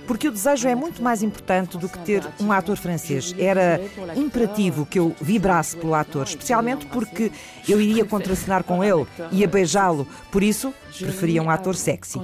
porque 0.06 0.28
o 0.28 0.30
desejo 0.30 0.68
é 0.68 0.74
muito 0.74 1.02
mais 1.02 1.22
importante 1.22 1.76
do 1.76 1.88
que 1.88 1.98
ter 1.98 2.22
um 2.40 2.52
ator 2.52 2.76
francês. 2.76 3.34
Era 3.38 3.80
imperativo 4.14 4.86
que 4.86 4.98
eu 4.98 5.14
vibrasse 5.20 5.76
pelo 5.76 5.94
ator, 5.94 6.24
especialmente 6.24 6.86
porque 6.86 7.32
eu 7.68 7.80
iria 7.80 8.04
contracenar 8.04 8.62
com 8.62 8.82
ele, 8.82 9.06
ia 9.32 9.48
beijá-lo, 9.48 10.06
por 10.30 10.42
isso 10.42 10.72
preferia 10.98 11.42
um 11.42 11.50
ator 11.50 11.74
sexy. 11.74 12.20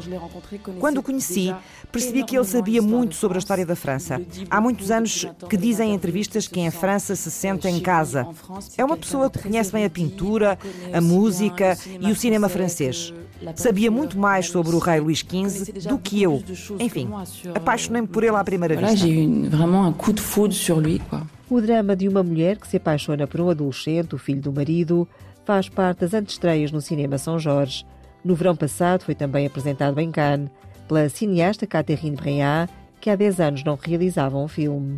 Quando 0.79 0.99
o 0.99 1.03
conheci, 1.03 1.52
percebi 1.91 2.25
que 2.25 2.37
ele 2.37 2.45
sabia 2.45 2.81
muito 2.81 3.15
sobre 3.15 3.37
a 3.37 3.41
história 3.41 3.67
da 3.67 3.77
França. 3.77 4.21
Há 4.51 4.61
muitos 4.61 4.91
anos 4.91 5.27
que 5.49 5.57
dizem 5.57 5.91
em 5.91 5.95
entrevistas 5.95 6.49
que 6.49 6.61
em 6.61 6.71
França 6.71 7.15
se 7.15 7.31
sente 7.31 7.69
em 7.69 7.81
casa. 7.81 8.27
É 8.77 8.85
uma 8.85 8.97
pessoa 8.97 9.31
que 9.31 9.41
conhece 9.41 9.71
bem 9.73 9.85
a 9.85 9.91
pintura, 9.91 10.59
a 10.93 11.01
música 11.01 11.77
e 12.01 12.11
o 12.11 12.17
cinema 12.17 12.49
francês. 12.49 13.13
Sabia 13.57 13.91
muito 13.91 14.19
mais 14.19 14.49
sobre 14.49 14.75
o 14.75 14.79
rei 14.79 15.01
Luís 15.01 15.19
XV 15.19 15.89
do 15.89 15.99
que 15.99 16.23
eu. 16.23 16.43
Enfim, 16.79 17.09
apaixonei-me 17.55 18.07
por 18.07 18.23
ele 18.23 18.37
à 18.37 18.45
primeira 18.45 18.77
vista. 18.77 19.07
O 21.51 21.61
drama 21.61 21.95
de 21.95 22.09
uma 22.09 22.23
mulher 22.23 22.57
que 22.57 22.67
se 22.67 22.77
apaixona 22.77 23.27
por 23.27 23.41
um 23.41 23.51
adolescente, 23.51 24.15
o 24.15 24.19
filho 24.19 24.41
do 24.41 24.53
marido, 24.53 25.07
faz 25.45 25.69
parte 25.69 26.01
das 26.01 26.15
antestreias 26.15 26.71
no 26.71 26.81
cinema 26.81 27.19
São 27.19 27.39
Jorge. 27.39 27.85
No 28.25 28.35
verão 28.35 28.55
passado 28.55 29.03
foi 29.03 29.15
também 29.15 29.47
apresentado 29.47 29.99
em 29.99 30.11
Cannes 30.11 30.49
pela 30.93 31.09
cineasta 31.09 31.67
Catherine 31.67 32.17
Breillat, 32.17 32.71
que 33.03 33.11
há 33.11 33.17
10 33.17 33.41
anos 33.41 33.65
não 33.65 33.77
realizavam 33.83 34.45
um 34.45 34.49
filme. 34.49 34.95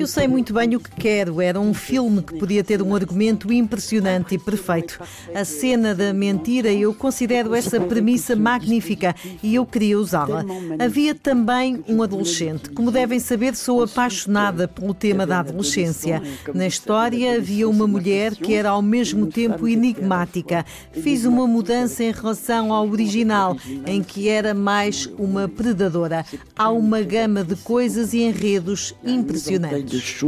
Eu 0.00 0.06
sei 0.08 0.26
muito 0.26 0.52
bem 0.52 0.74
o 0.74 0.80
que 0.80 0.90
quero. 0.90 1.40
Era 1.40 1.60
um 1.60 1.72
filme 1.72 2.20
que 2.20 2.36
podia 2.36 2.64
ter 2.64 2.82
um 2.82 2.92
argumento 2.92 3.52
impressionante 3.52 4.34
e 4.34 4.38
perfeito. 4.38 4.98
A 5.32 5.44
cena 5.44 5.94
da 5.94 6.12
mentira, 6.12 6.72
eu 6.72 6.92
considero 6.92 7.54
essa 7.54 7.80
premissa 7.80 8.34
magnífica 8.34 9.14
e 9.44 9.54
eu 9.54 9.64
queria 9.64 9.96
usá-la. 9.96 10.44
Havia 10.84 11.14
também 11.14 11.84
um 11.88 12.02
adolescente. 12.02 12.70
Como 12.70 12.90
devem 12.90 13.20
saber, 13.20 13.54
sou 13.54 13.84
apaixonada 13.84 14.66
pelo 14.66 14.92
tema 14.92 15.24
da 15.24 15.38
adolescência. 15.38 16.20
Na 16.52 16.66
história 16.66 17.36
havia 17.36 17.68
uma 17.68 17.86
mulher 17.86 18.34
que 18.34 18.54
era 18.54 18.70
ao 18.70 18.82
mesmo 18.82 19.28
tempo 19.28 19.68
enigmática. 19.68 20.66
Fiz 20.90 21.24
uma 21.24 21.46
mudança 21.46 22.02
em 22.02 22.10
relação 22.10 22.72
ao 22.72 22.88
original, 22.88 23.56
em 23.86 24.02
que 24.02 24.28
era 24.28 24.52
mais 24.52 24.95
mais 24.96 25.10
uma 25.18 25.48
predadora. 25.48 26.24
Há 26.56 26.70
uma 26.70 27.02
gama 27.02 27.44
de 27.44 27.54
coisas 27.56 28.14
e 28.14 28.22
enredos 28.22 28.94
impressionantes. 29.04 30.24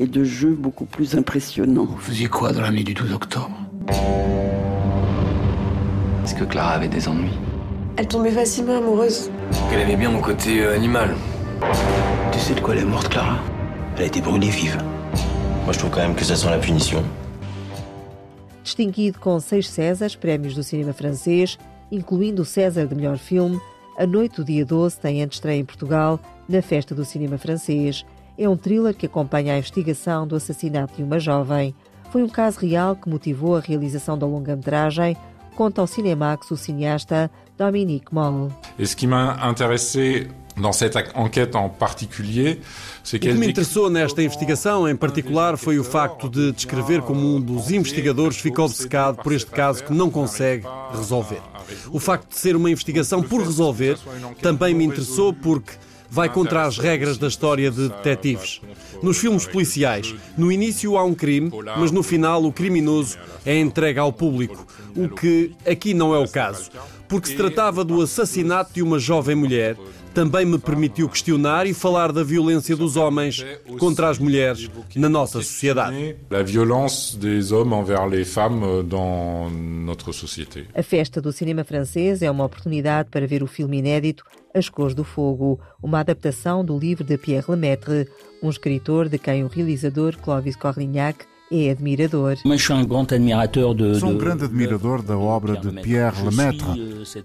et 0.00 0.06
de 0.06 0.22
jeux 0.22 0.54
beaucoup 0.54 0.86
plus 0.86 1.16
impressionnants. 1.16 1.86
Vous 1.86 1.98
faisiez 1.98 2.28
quoi 2.28 2.52
dans 2.52 2.60
la 2.60 2.70
nuit 2.70 2.84
du 2.84 2.94
12 2.94 3.12
octobre 3.12 3.50
Est-ce 6.22 6.36
que 6.36 6.44
Clara 6.44 6.74
avait 6.74 6.86
des 6.86 7.08
ennuis 7.08 7.36
Elle 7.96 8.06
tombait 8.06 8.30
facilement 8.30 8.78
amoureuse. 8.78 9.28
Elle 9.72 9.80
aimait 9.80 9.96
bien 9.96 10.10
mon 10.10 10.20
côté 10.20 10.62
euh, 10.62 10.76
animal. 10.76 11.16
Tu 12.30 12.38
sais 12.38 12.54
de 12.54 12.60
quoi 12.60 12.74
elle 12.74 12.82
est 12.82 12.84
morte, 12.84 13.08
Clara 13.08 13.40
Elle 13.96 14.02
a 14.04 14.06
été 14.06 14.20
brûlée 14.20 14.50
vive. 14.50 14.78
Moi, 15.64 15.72
je 15.72 15.78
trouve 15.80 15.90
quand 15.90 16.00
même 16.00 16.14
que 16.14 16.24
ça 16.24 16.36
sent 16.36 16.48
la 16.48 16.58
punition. 16.58 17.02
Distinguido 18.62 19.18
com 19.18 19.40
seis 19.40 19.62
Césares, 19.62 20.16
prémios 20.16 20.54
do 20.54 20.62
cinema 20.62 20.92
francês, 20.92 21.58
incluindo 21.92 22.42
o 22.42 22.44
César 22.44 22.86
de 22.86 22.94
melhor 22.94 23.16
filme, 23.16 23.58
A 23.98 24.06
Noite 24.06 24.36
do 24.36 24.44
Dia 24.44 24.64
12 24.64 25.00
tem 25.00 25.24
antestreia 25.24 25.58
em 25.58 25.64
Portugal, 25.64 26.20
na 26.48 26.62
Festa 26.62 26.94
do 26.94 27.04
Cinema 27.04 27.36
Francês. 27.36 28.06
É 28.38 28.48
um 28.48 28.56
thriller 28.56 28.94
que 28.94 29.06
acompanha 29.06 29.54
a 29.54 29.58
investigação 29.58 30.24
do 30.24 30.36
assassinato 30.36 30.94
de 30.94 31.02
uma 31.02 31.18
jovem. 31.18 31.74
Foi 32.12 32.22
um 32.22 32.28
caso 32.28 32.60
real 32.60 32.94
que 32.94 33.08
motivou 33.08 33.56
a 33.56 33.60
realização 33.60 34.16
da 34.16 34.24
longa-metragem, 34.24 35.16
conta 35.56 35.80
ao 35.80 35.88
Cinemax 35.88 36.48
o 36.52 36.56
cineasta 36.56 37.28
Dominique 37.58 38.14
Moll. 38.14 38.52
Et 38.78 38.86
ce 38.86 38.94
qui 38.94 39.08
m'a 39.08 39.32
dans 40.60 40.72
cette 40.72 40.96
enquête 41.14 41.54
en 41.54 41.68
particulier, 41.68 42.60
o 43.14 43.18
que 43.18 43.32
me 43.32 43.48
interessou 43.48 43.88
nesta 43.88 44.22
investigação, 44.22 44.86
em 44.86 44.94
particular, 44.94 45.56
foi 45.56 45.78
o 45.78 45.84
facto 45.84 46.28
de 46.28 46.52
descrever 46.52 47.00
como 47.00 47.36
um 47.36 47.40
dos 47.40 47.70
investigadores 47.70 48.36
fica 48.36 48.62
obcecado 48.62 49.22
por 49.22 49.32
este 49.32 49.50
caso 49.50 49.82
que 49.84 49.92
não 49.92 50.10
consegue 50.10 50.66
resolver. 50.92 51.40
O 51.90 51.98
facto 51.98 52.28
de 52.28 52.38
ser 52.38 52.54
uma 52.54 52.70
investigação 52.70 53.22
por 53.22 53.42
resolver 53.42 53.98
também 54.42 54.74
me 54.74 54.84
interessou 54.84 55.32
porque 55.32 55.72
vai 56.10 56.28
contra 56.28 56.64
as 56.64 56.78
regras 56.78 57.18
da 57.18 57.28
história 57.28 57.70
de 57.70 57.88
detetives. 57.88 58.60
Nos 59.02 59.18
filmes 59.18 59.46
policiais, 59.46 60.14
no 60.36 60.50
início 60.50 60.96
há 60.96 61.04
um 61.04 61.14
crime, 61.14 61.50
mas 61.78 61.90
no 61.90 62.02
final 62.02 62.44
o 62.44 62.52
criminoso 62.52 63.18
é 63.44 63.58
entregue 63.58 63.98
ao 63.98 64.12
público, 64.12 64.66
o 64.96 65.08
que 65.08 65.52
aqui 65.66 65.94
não 65.94 66.14
é 66.14 66.18
o 66.18 66.28
caso, 66.28 66.70
porque 67.08 67.28
se 67.28 67.36
tratava 67.36 67.84
do 67.84 68.00
assassinato 68.02 68.74
de 68.74 68.82
uma 68.82 68.98
jovem 68.98 69.36
mulher 69.36 69.76
também 70.18 70.44
me 70.44 70.58
permitiu 70.58 71.08
questionar 71.08 71.64
e 71.64 71.72
falar 71.72 72.10
da 72.10 72.24
violência 72.24 72.74
dos 72.74 72.96
homens 72.96 73.46
contra 73.78 74.08
as 74.08 74.18
mulheres 74.18 74.68
na 74.96 75.08
nossa 75.08 75.40
sociedade. 75.40 76.16
A 76.28 76.42
violência 76.42 77.16
dos 77.16 77.52
homens 77.52 77.82
envers 77.82 78.10
les 78.10 78.24
femmes 78.28 78.84
dans 78.84 79.48
notre 79.48 80.12
société. 80.12 80.66
A 80.74 80.82
festa 80.82 81.22
do 81.22 81.30
cinema 81.30 81.62
francês 81.62 82.20
é 82.20 82.28
uma 82.28 82.44
oportunidade 82.44 83.10
para 83.12 83.28
ver 83.28 83.44
o 83.44 83.46
filme 83.46 83.78
inédito 83.78 84.24
As 84.52 84.68
Cores 84.68 84.92
do 84.92 85.04
Fogo, 85.04 85.60
uma 85.80 86.00
adaptação 86.00 86.64
do 86.64 86.76
livro 86.76 87.04
de 87.04 87.16
Pierre 87.16 87.46
Lemaitre, 87.48 88.08
um 88.42 88.50
escritor 88.50 89.08
de 89.08 89.20
quem 89.20 89.44
o 89.44 89.46
realizador 89.46 90.16
Clovis 90.16 90.56
Corlignac 90.56 91.26
é 91.50 91.70
admirador. 91.70 92.36
Sou 93.98 94.10
um 94.10 94.18
grande 94.18 94.44
admirador 94.44 95.02
da 95.02 95.16
obra 95.16 95.56
de 95.56 95.80
Pierre 95.80 96.22
Lemaitre. 96.22 96.66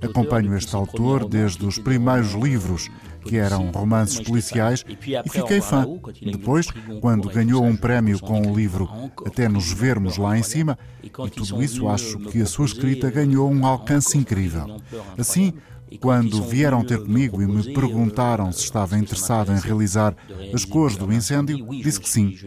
Acompanho 0.02 0.56
este 0.56 0.76
autor 0.76 1.28
desde 1.28 1.66
os 1.66 1.78
primeiros 1.78 2.34
livros, 2.34 2.90
que 3.26 3.38
eram 3.38 3.72
romances 3.72 4.20
policiais, 4.22 4.86
e 4.88 5.30
fiquei 5.30 5.62
fã. 5.62 5.86
Depois, 6.22 6.68
quando 7.02 7.30
ganhou 7.30 7.64
um 7.64 7.76
prémio 7.76 8.20
com 8.20 8.42
o 8.42 8.56
livro 8.56 8.90
Até 9.26 9.48
nos 9.48 9.72
vermos 9.72 10.18
lá 10.18 10.38
em 10.38 10.44
cima, 10.44 10.78
e 11.02 11.10
tudo 11.10 11.62
isso 11.62 11.88
acho 11.88 12.20
que 12.20 12.42
a 12.42 12.46
sua 12.46 12.66
escrita 12.66 13.10
ganhou 13.12 13.52
um 13.52 13.66
alcance 13.66 14.18
incrível. 14.18 14.78
Assim, 15.18 15.54
quando 16.00 16.44
vieram 16.44 16.84
ter 16.84 17.00
comigo 17.00 17.42
e 17.42 17.48
me 17.48 17.74
perguntaram 17.74 18.52
se 18.52 18.62
estava 18.62 18.98
interessado 18.98 19.52
em 19.52 19.60
realizar 19.60 20.16
as 20.54 20.66
cores 20.66 20.96
do 20.98 21.12
incêndio, 21.12 21.66
disse 21.82 22.00
que 22.00 22.10
sim. 22.10 22.38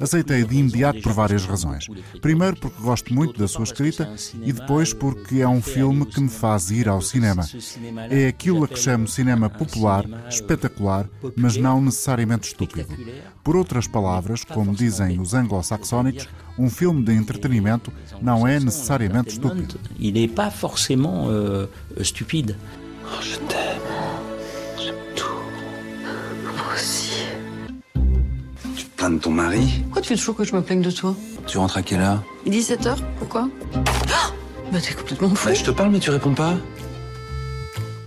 Aceitei 0.00 0.44
de 0.44 0.56
imediato 0.56 1.00
por 1.02 1.12
várias 1.12 1.44
razões. 1.44 1.86
Primeiro, 2.20 2.56
porque 2.56 2.82
gosto 2.82 3.12
muito 3.12 3.38
da 3.38 3.48
sua 3.48 3.64
escrita 3.64 4.12
e 4.42 4.52
depois, 4.52 4.92
porque 4.92 5.40
é 5.40 5.48
um 5.48 5.62
filme 5.62 6.06
que 6.06 6.20
me 6.20 6.28
faz 6.28 6.70
ir 6.70 6.88
ao 6.88 7.00
cinema. 7.00 7.46
É 8.10 8.28
aquilo 8.28 8.64
a 8.64 8.68
que 8.68 8.78
chamo 8.78 9.08
cinema 9.08 9.48
popular, 9.48 10.04
espetacular, 10.28 11.08
mas 11.36 11.56
não 11.56 11.80
necessariamente 11.80 12.48
estúpido. 12.48 12.88
Por 13.42 13.56
outras 13.56 13.86
palavras, 13.86 14.44
como 14.44 14.74
dizem 14.74 15.20
os 15.20 15.34
anglo-saxónicos, 15.34 16.28
um 16.58 16.70
filme 16.70 17.04
de 17.04 17.12
entretenimento 17.12 17.92
não 18.20 18.46
é 18.46 18.58
necessariamente 18.58 19.30
estúpido. 19.30 19.78
Il 19.98 20.12
n'est 20.12 20.34
pas 20.34 20.52
forcément 20.52 21.28
stupide. 22.02 22.56
Oh, 23.06 23.20
je 23.22 23.36
t'aime. 23.36 23.80
J'aime 24.78 24.94
tout. 25.14 25.24
Moi 26.44 26.74
aussi. 26.74 27.12
Tu 28.76 28.84
te 28.84 28.96
plains 28.96 29.10
de 29.10 29.18
ton 29.18 29.30
mari 29.30 29.66
Pourquoi 29.84 30.02
tu 30.02 30.08
fais 30.08 30.16
toujours 30.16 30.36
que 30.36 30.44
je 30.44 30.54
me 30.54 30.60
plaigne 30.62 30.82
de 30.82 30.90
toi 30.90 31.14
Tu 31.46 31.58
rentres 31.58 31.76
à 31.78 31.82
quelle 31.82 32.00
heure 32.00 32.22
17h, 32.46 32.96
pourquoi 33.18 33.48
Ah 34.12 34.30
Bah 34.72 34.78
t'es 34.80 34.94
complètement 34.94 35.28
fou. 35.30 35.48
Bah, 35.48 35.54
je 35.54 35.64
te 35.64 35.70
parle 35.70 35.90
mais 35.90 35.98
tu 36.00 36.10
réponds 36.10 36.34
pas. 36.34 36.54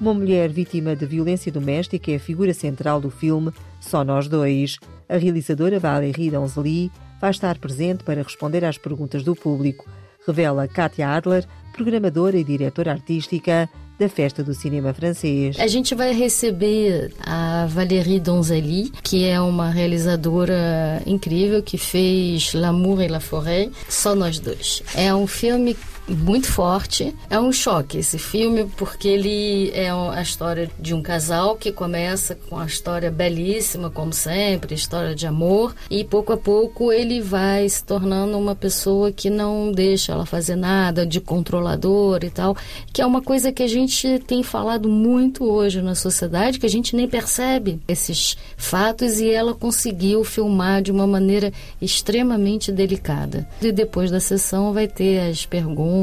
Uma 0.02 0.14
mulher 0.14 0.50
vítima 0.50 0.96
de 0.96 1.06
violência 1.06 1.52
doméstica 1.52 2.12
é 2.12 2.16
a 2.16 2.20
figura 2.20 2.54
central 2.54 3.02
do 3.02 3.10
filme 3.10 3.52
Só 3.82 4.04
Nós 4.06 4.28
Dois. 4.30 4.78
A 5.10 5.18
realizadora 5.18 5.78
Valérie 5.80 6.32
Donzeli 6.32 6.90
vai 7.20 7.32
estar 7.32 7.58
presente 7.58 8.04
para 8.04 8.22
responder 8.24 8.64
às 8.64 8.78
perguntas 8.78 9.24
do 9.24 9.36
público, 9.36 9.86
revela 10.32 10.68
Katia 10.68 11.10
Adler, 11.10 11.46
programadora 11.74 12.38
e 12.38 12.44
diretora 12.44 12.92
artística 12.92 13.70
da 14.00 14.08
Festa 14.08 14.44
do 14.44 14.54
Cinema 14.54 14.94
Francês. 14.94 15.60
A 15.60 15.68
gente 15.68 15.94
vai 15.94 16.14
receber 16.14 17.12
a 17.20 17.66
Valérie 17.68 18.20
Donzelli, 18.20 18.92
que 19.04 19.26
é 19.26 19.42
uma 19.42 19.70
realizadora 19.70 21.02
incrível 21.06 21.62
que 21.62 21.78
fez 21.78 22.54
L'amour 22.54 23.02
et 23.02 23.10
la 23.10 23.20
forêt, 23.20 23.70
só 23.90 24.16
nós 24.16 24.40
dois. 24.40 24.82
É 24.96 25.14
um 25.14 25.28
filme 25.28 25.76
muito 26.10 26.52
forte. 26.52 27.16
É 27.30 27.40
um 27.40 27.52
choque 27.52 27.98
esse 27.98 28.18
filme, 28.18 28.66
porque 28.78 29.08
ele 29.08 29.72
é 29.74 29.90
a 29.90 30.22
história 30.22 30.70
de 30.80 30.94
um 30.94 31.02
casal 31.02 31.56
que 31.56 31.72
começa 31.72 32.36
com 32.36 32.58
a 32.58 32.66
história 32.66 33.12
belíssima, 33.12 33.90
como 33.90 34.14
sempre, 34.14 34.76
história 34.76 35.16
de 35.16 35.28
amor, 35.28 35.76
e 35.90 36.04
pouco 36.04 36.34
a 36.34 36.38
pouco 36.38 36.92
ele 36.92 37.22
vai 37.22 37.68
se 37.68 37.84
tornando 37.84 38.38
uma 38.38 38.56
pessoa 38.56 39.12
que 39.12 39.30
não 39.30 39.72
deixa 39.72 40.12
ela 40.12 40.26
fazer 40.26 40.56
nada, 40.56 41.06
de 41.06 41.20
controlador 41.20 42.20
e 42.24 42.30
tal, 42.30 42.56
que 42.92 43.02
é 43.02 43.06
uma 43.06 43.22
coisa 43.22 43.52
que 43.52 43.64
a 43.64 43.68
gente 43.68 44.20
tem 44.20 44.44
falado 44.44 44.90
muito 44.90 45.44
hoje 45.46 45.82
na 45.82 45.96
sociedade, 45.96 46.60
que 46.60 46.66
a 46.66 46.70
gente 46.70 46.96
nem 46.96 47.08
percebe 47.08 47.80
esses 47.88 48.38
fatos 48.58 49.20
e 49.20 49.30
ela 49.30 49.54
conseguiu 49.54 50.24
filmar 50.24 50.82
de 50.82 50.92
uma 50.92 51.08
maneira 51.08 51.52
extremamente 51.82 52.72
delicada. 52.72 53.48
E 53.62 53.72
depois 53.72 54.12
da 54.12 54.20
sessão 54.20 54.74
vai 54.74 54.88
ter 54.88 55.20
as 55.30 55.46
perguntas 55.46 55.99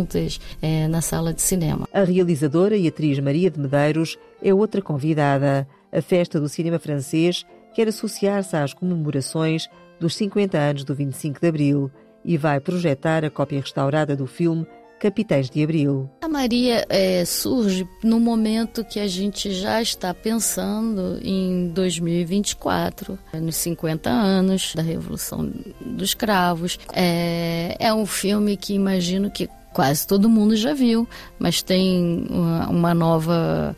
é, 0.60 0.88
na 0.88 1.00
sala 1.00 1.32
de 1.32 1.40
cinema. 1.40 1.88
A 1.92 2.02
realizadora 2.02 2.76
e 2.76 2.88
atriz 2.88 3.18
Maria 3.18 3.50
de 3.50 3.60
Medeiros 3.60 4.18
é 4.42 4.52
outra 4.52 4.82
convidada. 4.82 5.66
A 5.92 6.02
Festa 6.02 6.40
do 6.40 6.48
Cinema 6.48 6.78
Francês 6.78 7.46
quer 7.74 7.88
associar-se 7.88 8.56
às 8.56 8.74
comemorações 8.74 9.68
dos 10.00 10.16
50 10.16 10.58
anos 10.58 10.84
do 10.84 10.94
25 10.94 11.40
de 11.40 11.46
Abril 11.48 11.90
e 12.24 12.36
vai 12.36 12.58
projetar 12.60 13.24
a 13.24 13.30
cópia 13.30 13.60
restaurada 13.60 14.16
do 14.16 14.26
filme 14.26 14.66
Capitães 14.98 15.50
de 15.50 15.62
Abril. 15.62 16.10
A 16.22 16.28
Maria 16.28 16.84
é, 16.88 17.24
surge 17.24 17.86
no 18.02 18.18
momento 18.18 18.84
que 18.84 18.98
a 18.98 19.06
gente 19.06 19.52
já 19.52 19.80
está 19.80 20.14
pensando 20.14 21.18
em 21.22 21.68
2024, 21.68 23.18
nos 23.34 23.56
50 23.56 24.08
anos 24.08 24.74
da 24.74 24.82
Revolução 24.82 25.52
dos 25.84 26.14
Cravos. 26.14 26.78
É, 26.92 27.76
é 27.78 27.92
um 27.92 28.06
filme 28.06 28.56
que 28.56 28.74
imagino 28.74 29.30
que 29.30 29.48
quase 29.76 30.06
todo 30.06 30.26
mundo 30.26 30.56
já 30.56 30.72
viu, 30.72 31.06
mas 31.38 31.60
tem 31.60 32.26
uma, 32.30 32.68
uma 32.70 32.94
nova. 32.94 33.76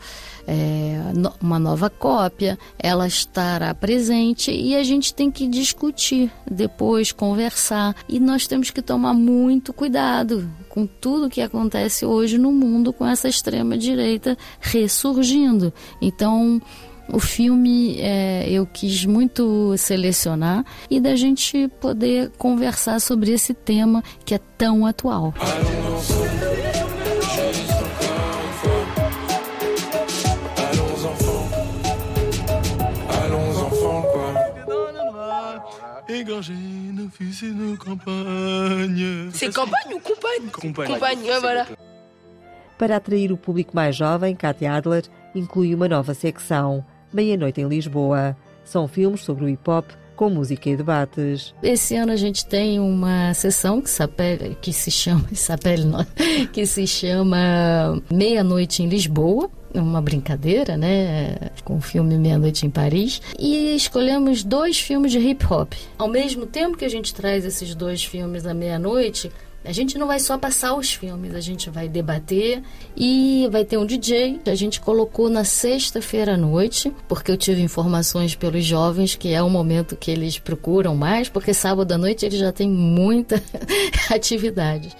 É, 0.50 0.98
uma 1.42 1.58
nova 1.58 1.90
cópia, 1.90 2.58
ela 2.78 3.06
estará 3.06 3.74
presente 3.74 4.50
e 4.50 4.74
a 4.74 4.82
gente 4.82 5.12
tem 5.12 5.30
que 5.30 5.46
discutir 5.46 6.32
depois, 6.50 7.12
conversar. 7.12 7.94
E 8.08 8.18
nós 8.18 8.46
temos 8.46 8.70
que 8.70 8.80
tomar 8.80 9.12
muito 9.12 9.74
cuidado 9.74 10.48
com 10.70 10.86
tudo 10.86 11.26
o 11.26 11.28
que 11.28 11.42
acontece 11.42 12.06
hoje 12.06 12.38
no 12.38 12.50
mundo 12.50 12.94
com 12.94 13.04
essa 13.04 13.28
extrema 13.28 13.76
direita 13.76 14.38
ressurgindo. 14.58 15.70
Então, 16.00 16.62
o 17.12 17.18
filme 17.18 17.98
é, 18.00 18.48
eu 18.50 18.66
quis 18.66 19.04
muito 19.04 19.76
selecionar 19.76 20.64
e 20.90 21.00
da 21.00 21.16
gente 21.16 21.68
poder 21.80 22.30
conversar 22.38 23.00
sobre 23.00 23.32
esse 23.32 23.54
tema 23.54 24.02
que 24.24 24.34
é 24.34 24.38
tão 24.56 24.84
atual. 24.86 25.34
C'est 39.32 39.52
campagne 39.52 39.94
ou 39.94 40.00
compagne 40.00 40.50
Compagne. 40.50 40.94
Compagne, 40.94 41.40
voilà. 41.40 41.66
Para 42.78 42.96
atrair 42.96 43.32
o 43.32 43.36
público 43.36 43.74
mais 43.74 43.96
jovem, 43.96 44.34
Katia 44.34 44.74
Adler 44.74 45.04
inclui 45.34 45.74
uma 45.74 45.88
nova 45.88 46.14
secção, 46.14 46.84
Meia-Noite 47.12 47.60
em 47.60 47.68
Lisboa. 47.68 48.36
São 48.64 48.86
filmes 48.86 49.22
sobre 49.22 49.44
o 49.44 49.48
hip-hop 49.48 49.86
com 50.18 50.28
música 50.28 50.68
e 50.68 50.76
debates. 50.76 51.54
Esse 51.62 51.94
ano 51.94 52.10
a 52.10 52.16
gente 52.16 52.44
tem 52.44 52.80
uma 52.80 53.32
sessão 53.34 53.80
que, 53.80 53.88
sapele, 53.88 54.58
que 54.60 54.72
se 54.72 54.90
chama 54.90 55.24
que 56.52 56.66
se 56.66 56.86
chama 56.88 58.02
Meia-Noite 58.10 58.82
em 58.82 58.88
Lisboa, 58.88 59.48
uma 59.72 60.02
brincadeira, 60.02 60.76
né, 60.76 61.36
com 61.64 61.76
o 61.76 61.80
filme 61.80 62.18
Meia 62.18 62.36
Noite 62.36 62.66
em 62.66 62.70
Paris, 62.70 63.22
e 63.38 63.76
escolhemos 63.76 64.42
dois 64.42 64.80
filmes 64.80 65.12
de 65.12 65.18
hip 65.18 65.46
hop. 65.46 65.72
Ao 65.96 66.08
mesmo 66.08 66.46
tempo 66.46 66.76
que 66.76 66.84
a 66.84 66.90
gente 66.90 67.14
traz 67.14 67.44
esses 67.44 67.74
dois 67.76 68.02
filmes 68.02 68.44
à 68.44 68.52
meia-noite, 68.52 69.30
a 69.64 69.72
gente 69.72 69.98
não 69.98 70.06
vai 70.06 70.20
só 70.20 70.38
passar 70.38 70.74
os 70.74 70.94
filmes, 70.94 71.34
a 71.34 71.40
gente 71.40 71.68
vai 71.68 71.88
debater 71.88 72.62
e 72.96 73.48
vai 73.50 73.64
ter 73.64 73.76
um 73.76 73.84
DJ. 73.84 74.40
A 74.46 74.54
gente 74.54 74.80
colocou 74.80 75.28
na 75.28 75.44
sexta-feira 75.44 76.34
à 76.34 76.36
noite, 76.36 76.92
porque 77.08 77.30
eu 77.30 77.36
tive 77.36 77.60
informações 77.60 78.34
pelos 78.34 78.64
jovens 78.64 79.14
que 79.14 79.32
é 79.32 79.42
o 79.42 79.50
momento 79.50 79.96
que 79.96 80.10
eles 80.10 80.38
procuram 80.38 80.96
mais, 80.96 81.28
porque 81.28 81.52
sábado 81.52 81.92
à 81.92 81.98
noite 81.98 82.24
eles 82.24 82.38
já 82.38 82.52
têm 82.52 82.70
muita 82.70 83.42
atividade. 84.10 84.94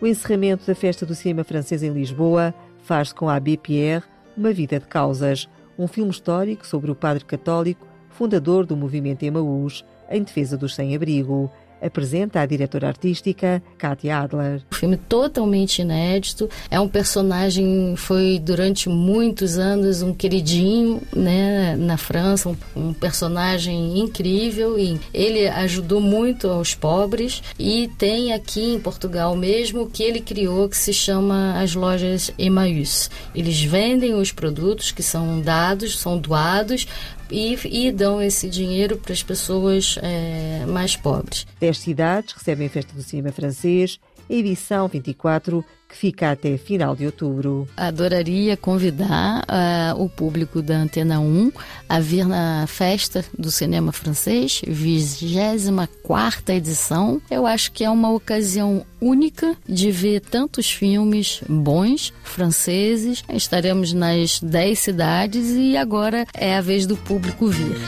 O 0.00 0.06
encerramento 0.06 0.66
da 0.66 0.74
Festa 0.74 1.06
do 1.06 1.14
Cinema 1.14 1.42
Francês 1.42 1.82
em 1.82 1.90
Lisboa 1.90 2.54
faz 2.82 3.12
com 3.12 3.28
a 3.28 3.36
Abbé 3.36 3.56
Pierre 3.56 4.04
Uma 4.36 4.52
Vida 4.52 4.78
de 4.78 4.86
Causas, 4.86 5.48
um 5.78 5.88
filme 5.88 6.10
histórico 6.10 6.66
sobre 6.66 6.90
o 6.90 6.94
padre 6.94 7.24
católico, 7.24 7.86
fundador 8.10 8.66
do 8.66 8.76
movimento 8.76 9.22
Emaús, 9.22 9.84
em 10.10 10.22
defesa 10.22 10.56
dos 10.56 10.74
sem-abrigo 10.74 11.50
apresenta 11.84 12.40
a 12.40 12.46
diretora 12.46 12.88
artística 12.88 13.62
Katia 13.76 14.20
Adler. 14.20 14.62
O 14.70 14.74
filme 14.74 14.96
totalmente 14.96 15.82
inédito, 15.82 16.48
é 16.70 16.80
um 16.80 16.88
personagem 16.88 17.94
foi 17.96 18.40
durante 18.42 18.88
muitos 18.88 19.58
anos 19.58 20.02
um 20.02 20.12
queridinho, 20.14 21.02
né, 21.14 21.76
na 21.76 21.96
França, 21.96 22.48
um, 22.48 22.56
um 22.76 22.92
personagem 22.92 23.98
incrível 23.98 24.78
e 24.78 24.98
ele 25.12 25.46
ajudou 25.48 26.00
muito 26.00 26.48
aos 26.48 26.74
pobres 26.74 27.42
e 27.58 27.90
tem 27.98 28.32
aqui 28.32 28.74
em 28.74 28.80
Portugal 28.80 29.36
mesmo 29.36 29.88
que 29.88 30.02
ele 30.02 30.20
criou 30.20 30.68
que 30.68 30.76
se 30.76 30.92
chama 30.92 31.60
as 31.60 31.74
lojas 31.74 32.30
Emmaüs. 32.38 33.10
Eles 33.34 33.62
vendem 33.62 34.14
os 34.14 34.32
produtos 34.32 34.90
que 34.90 35.02
são 35.02 35.40
dados, 35.40 35.98
são 35.98 36.18
doados 36.18 36.86
e, 37.34 37.58
e 37.86 37.90
dão 37.90 38.22
esse 38.22 38.48
dinheiro 38.48 38.96
para 38.96 39.12
as 39.12 39.22
pessoas 39.22 39.98
é, 40.00 40.64
mais 40.66 40.94
pobres. 40.94 41.44
Dez 41.58 41.78
cidades 41.78 42.32
recebem 42.32 42.68
a 42.68 42.70
Festa 42.70 42.94
do 42.94 43.02
Cinema 43.02 43.32
Francês, 43.32 43.98
edição 44.30 44.86
24 44.86 45.64
que 45.94 45.98
fica 45.98 46.32
até 46.32 46.58
final 46.58 46.96
de 46.96 47.06
outubro. 47.06 47.68
Adoraria 47.76 48.56
convidar 48.56 49.44
uh, 49.44 50.02
o 50.02 50.08
público 50.08 50.60
da 50.60 50.76
Antena 50.76 51.20
1 51.20 51.52
a 51.88 52.00
vir 52.00 52.26
na 52.26 52.66
festa 52.66 53.24
do 53.38 53.50
cinema 53.50 53.92
francês, 53.92 54.60
24 54.66 56.52
edição. 56.52 57.22
Eu 57.30 57.46
acho 57.46 57.70
que 57.70 57.84
é 57.84 57.90
uma 57.90 58.12
ocasião 58.12 58.84
única 59.00 59.56
de 59.68 59.90
ver 59.90 60.20
tantos 60.20 60.70
filmes 60.70 61.40
bons 61.48 62.12
franceses. 62.24 63.22
Estaremos 63.32 63.92
nas 63.92 64.40
10 64.40 64.78
cidades 64.78 65.50
e 65.50 65.76
agora 65.76 66.26
é 66.34 66.56
a 66.56 66.60
vez 66.60 66.86
do 66.86 66.96
público 66.96 67.46
vir. 67.46 67.78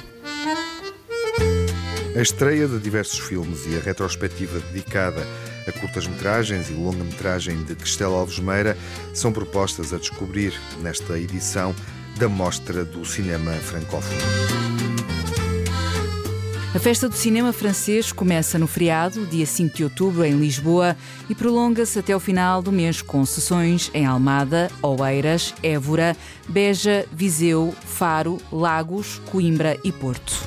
A 2.16 2.23
estreia 2.23 2.66
de 2.66 2.79
diversos 2.79 3.19
filmes 3.19 3.66
e 3.66 3.77
a 3.77 3.81
retrospectiva 3.81 4.59
dedicada 4.73 5.27
a 5.67 5.73
curtas-metragens 5.73 6.71
e 6.71 6.73
longa-metragem 6.73 7.63
de 7.65 7.75
Cristela 7.75 8.17
Alves 8.17 8.39
Meira 8.39 8.77
são 9.13 9.33
propostas 9.33 9.93
a 9.93 9.99
descobrir 9.99 10.55
nesta 10.81 11.19
edição 11.19 11.75
da 12.19 12.29
Mostra 12.29 12.85
do 12.85 13.05
Cinema 13.05 13.53
Francófono. 13.53 14.21
A 16.77 16.79
festa 16.79 17.09
do 17.09 17.15
cinema 17.15 17.55
francês 17.55 18.13
começa 18.13 18.59
no 18.59 18.67
feriado, 18.67 19.25
dia 19.25 19.47
5 19.47 19.77
de 19.77 19.85
outubro, 19.85 20.23
em 20.23 20.39
Lisboa, 20.39 20.95
e 21.27 21.35
prolonga-se 21.35 21.99
até 21.99 22.15
o 22.15 22.21
final 22.21 22.61
do 22.61 22.71
mês 22.71 23.01
com 23.01 23.25
sessões 23.25 23.91
em 23.95 24.05
Almada, 24.05 24.71
Oeiras, 24.83 25.55
Évora, 25.63 26.15
Beja, 26.47 27.07
Viseu, 27.11 27.75
Faro, 27.81 28.37
Lagos, 28.53 29.23
Coimbra 29.25 29.79
e 29.83 29.91
Porto. 29.91 30.47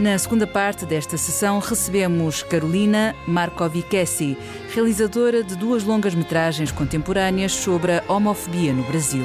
Na 0.00 0.16
segunda 0.16 0.46
parte 0.46 0.86
desta 0.86 1.16
sessão 1.16 1.58
recebemos 1.58 2.44
Carolina 2.44 3.16
Markovicessi, 3.26 4.38
realizadora 4.72 5.42
de 5.42 5.56
duas 5.56 5.82
longas-metragens 5.82 6.70
contemporâneas 6.70 7.50
sobre 7.50 7.96
a 7.96 8.04
homofobia 8.06 8.72
no 8.72 8.84
Brasil. 8.84 9.24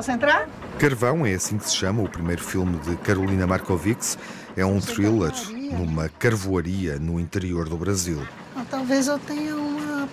Posso 0.00 0.12
entrar? 0.12 0.48
Carvão 0.78 1.26
é 1.26 1.34
assim 1.34 1.58
que 1.58 1.68
se 1.68 1.76
chama 1.76 2.02
o 2.02 2.08
primeiro 2.08 2.42
filme 2.42 2.78
de 2.78 2.96
Carolina 2.96 3.46
Markovics. 3.46 4.16
É 4.56 4.64
um 4.64 4.80
thriller 4.80 5.30
numa 5.76 6.08
carvoaria 6.08 6.98
no 6.98 7.20
interior 7.20 7.68
do 7.68 7.76
Brasil. 7.76 8.26
Ah, 8.56 8.64
talvez 8.70 9.08
eu 9.08 9.18
tenha 9.18 9.54
uma 9.54 10.08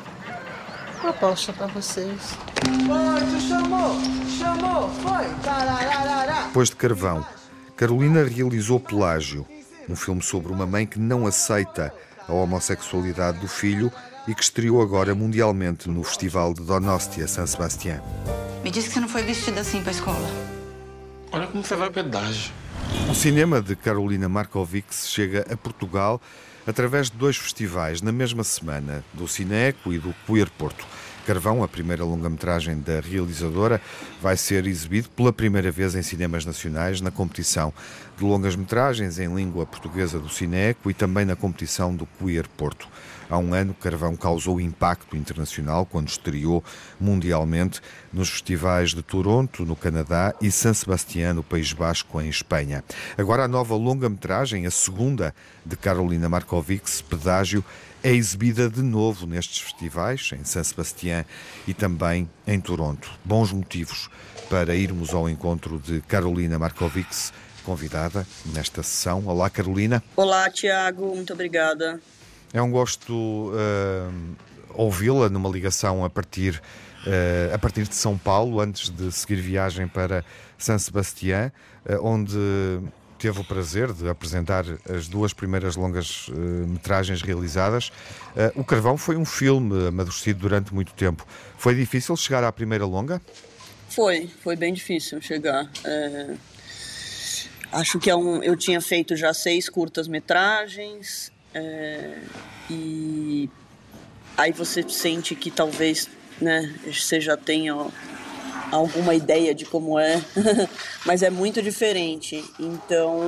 proposta 1.00 1.54
para 1.54 1.68
vocês. 1.68 2.36
Foi, 2.86 3.40
chamou, 3.40 3.96
chamou, 4.38 4.90
foi. 4.90 5.26
Depois 6.48 6.70
de 6.70 6.76
Carvão, 6.76 7.26
Carolina 7.78 8.26
realizou 8.26 8.82
Pelágio, 8.82 9.48
um 9.88 9.96
filme 9.96 10.22
sobre 10.22 10.52
uma 10.52 10.66
mãe 10.66 10.86
que 10.86 11.00
não 11.00 11.26
aceita 11.26 11.94
a 12.28 12.34
homossexualidade 12.34 13.40
do 13.40 13.48
filho 13.48 13.90
e 14.28 14.36
que 14.36 14.44
estreou 14.44 14.82
agora 14.82 15.16
mundialmente 15.16 15.90
no 15.90 16.04
Festival 16.04 16.54
de 16.54 16.62
Donostia, 16.62 17.28
San 17.28 17.48
Sebastián. 17.48 18.02
Me 18.64 18.70
disse 18.70 18.90
que 18.90 18.94
você 18.96 19.00
não 19.00 19.08
foi 19.08 19.24
vestida 19.24 19.62
assim 19.62 19.82
para 19.82 19.92
a 19.92 19.94
escola. 19.94 20.30
Olha 21.32 21.48
como 21.48 21.64
você 21.64 21.76
vai 21.76 21.90
pedágio. 21.90 22.52
O 23.10 23.16
cinema 23.16 23.62
de 23.62 23.76
Carolina 23.76 24.28
Markovics 24.28 25.10
chega 25.10 25.46
a 25.52 25.56
Portugal 25.56 26.22
através 26.66 27.10
de 27.10 27.18
dois 27.18 27.38
festivais 27.38 28.02
na 28.02 28.12
mesma 28.12 28.44
semana, 28.44 29.04
do 29.14 29.28
Cineco 29.28 29.94
e 29.94 29.98
do 29.98 30.14
Queer 30.26 30.50
Porto. 30.50 30.86
Carvão, 31.26 31.62
a 31.62 31.68
primeira 31.68 32.06
longa-metragem 32.06 32.80
da 32.80 33.02
realizadora, 33.02 33.82
vai 34.22 34.38
ser 34.38 34.66
exibido 34.66 35.10
pela 35.10 35.34
primeira 35.34 35.70
vez 35.70 35.94
em 35.94 36.02
cinemas 36.02 36.46
nacionais 36.46 37.02
na 37.02 37.12
competição 37.12 37.74
de 38.18 38.24
longas-metragens 38.24 39.20
em 39.20 39.34
língua 39.34 39.66
portuguesa 39.66 40.20
do 40.20 40.30
Cineco 40.30 40.90
e 40.90 40.94
também 40.94 41.26
na 41.26 41.36
competição 41.36 41.94
do 41.94 42.08
Queer 42.18 42.48
Porto. 42.50 42.88
Há 43.30 43.38
um 43.38 43.54
ano, 43.54 43.74
Carvão 43.74 44.16
causou 44.16 44.60
impacto 44.62 45.18
internacional 45.18 45.86
quando 45.86 46.08
estreou 46.08 46.64
mundialmente 47.00 47.82
nos 48.12 48.30
festivais 48.30 48.94
de 48.94 49.02
Toronto, 49.02 49.66
no 49.66 49.76
Canadá, 49.76 50.34
e 50.42 50.50
San 50.50 50.74
Sebastián, 50.74 51.34
no 51.34 51.44
País 51.44 51.74
Basco, 51.74 52.22
em 52.22 52.30
Espanha. 52.30 52.84
Agora, 53.18 53.44
a 53.44 53.48
nova 53.48 53.76
longa-metragem, 53.76 54.66
a 54.66 54.72
segunda 54.72 55.36
de 55.66 55.76
Carolina 55.76 56.30
Markovics, 56.30 57.02
Pedágio, 57.02 57.64
é 58.04 58.12
exibida 58.12 58.70
de 58.70 58.82
novo 58.82 59.26
nestes 59.26 59.60
festivais, 59.60 60.30
em 60.40 60.46
San 60.46 60.64
Sebastián 60.64 61.26
e 61.68 61.74
também 61.74 62.30
em 62.46 62.60
Toronto. 62.60 63.12
Bons 63.26 63.52
motivos 63.52 64.10
para 64.50 64.76
irmos 64.76 65.14
ao 65.14 65.28
encontro 65.28 65.80
de 65.80 66.00
Carolina 66.02 66.58
Markovics, 66.58 67.34
convidada 67.66 68.26
nesta 68.54 68.82
sessão. 68.82 69.26
Olá, 69.26 69.50
Carolina. 69.50 70.02
Olá, 70.16 70.50
Tiago. 70.50 71.14
Muito 71.14 71.34
obrigada. 71.34 72.00
É 72.54 72.62
um 72.62 72.72
gosto 72.72 73.14
uh, 73.52 74.36
ouvi-la 74.74 75.30
numa 75.30 75.50
ligação 75.50 76.06
a 76.06 76.10
partir, 76.10 76.62
uh, 77.06 77.54
a 77.54 77.58
partir 77.58 77.88
de 77.88 77.96
São 77.96 78.18
Paulo, 78.18 78.60
antes 78.62 78.90
de 78.90 79.12
seguir 79.12 79.36
viagem 79.36 79.88
para 79.88 80.24
San 80.58 80.78
Sebastián, 80.78 81.52
uh, 81.86 82.06
onde 82.06 82.38
teve 83.20 83.42
o 83.42 83.44
prazer 83.44 83.92
de 83.92 84.08
apresentar 84.08 84.64
as 84.90 85.08
duas 85.08 85.34
primeiras 85.34 85.76
longas 85.76 86.28
uh, 86.30 86.34
metragens 86.68 87.22
realizadas. 87.22 87.92
O 88.56 88.64
Carvão 88.64 88.96
foi 88.96 89.18
um 89.18 89.26
filme 89.26 89.88
amadurecido 89.88 90.40
durante 90.40 90.74
muito 90.74 90.94
tempo. 90.94 91.26
Foi 91.58 91.74
difícil 91.74 92.16
chegar 92.16 92.44
à 92.44 92.52
primeira 92.52 92.86
longa? 92.86 93.20
Foi, 93.90 94.30
foi 94.44 94.56
bem 94.56 94.72
difícil 94.72 95.20
chegar. 95.20 95.68
É... 95.84 96.36
Acho 97.72 98.00
que 98.00 98.10
é 98.10 98.16
um, 98.16 98.42
eu 98.44 98.56
tinha 98.56 98.80
feito 98.80 99.16
já 99.16 99.34
seis 99.34 99.68
curtas-metragens 99.68 101.32
é... 101.58 102.18
e 102.70 103.50
aí 104.38 104.52
você 104.52 104.88
sente 104.88 105.36
que 105.36 105.50
talvez 105.50 106.10
né, 106.40 106.74
você 106.86 107.20
já 107.20 107.36
tenha 107.36 107.74
alguma 108.72 109.14
ideia 109.16 109.56
de 109.56 109.66
como 109.66 109.98
é, 109.98 110.22
mas 111.06 111.24
é 111.24 111.30
muito 111.30 111.62
diferente. 111.62 112.44
Então, 112.60 113.20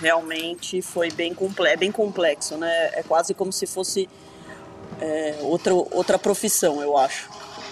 realmente 0.00 0.82
foi 0.82 1.10
bem, 1.10 1.34
comple 1.34 1.66
é 1.66 1.76
bem 1.76 1.90
complexo, 1.90 2.56
né? 2.56 2.90
É 2.92 3.02
quase 3.02 3.34
como 3.34 3.52
se 3.52 3.66
fosse 3.66 4.08
é, 5.00 5.38
outra, 5.40 5.74
outra 5.74 6.18
profissão, 6.18 6.82
eu 6.82 6.96
acho. 6.96 7.28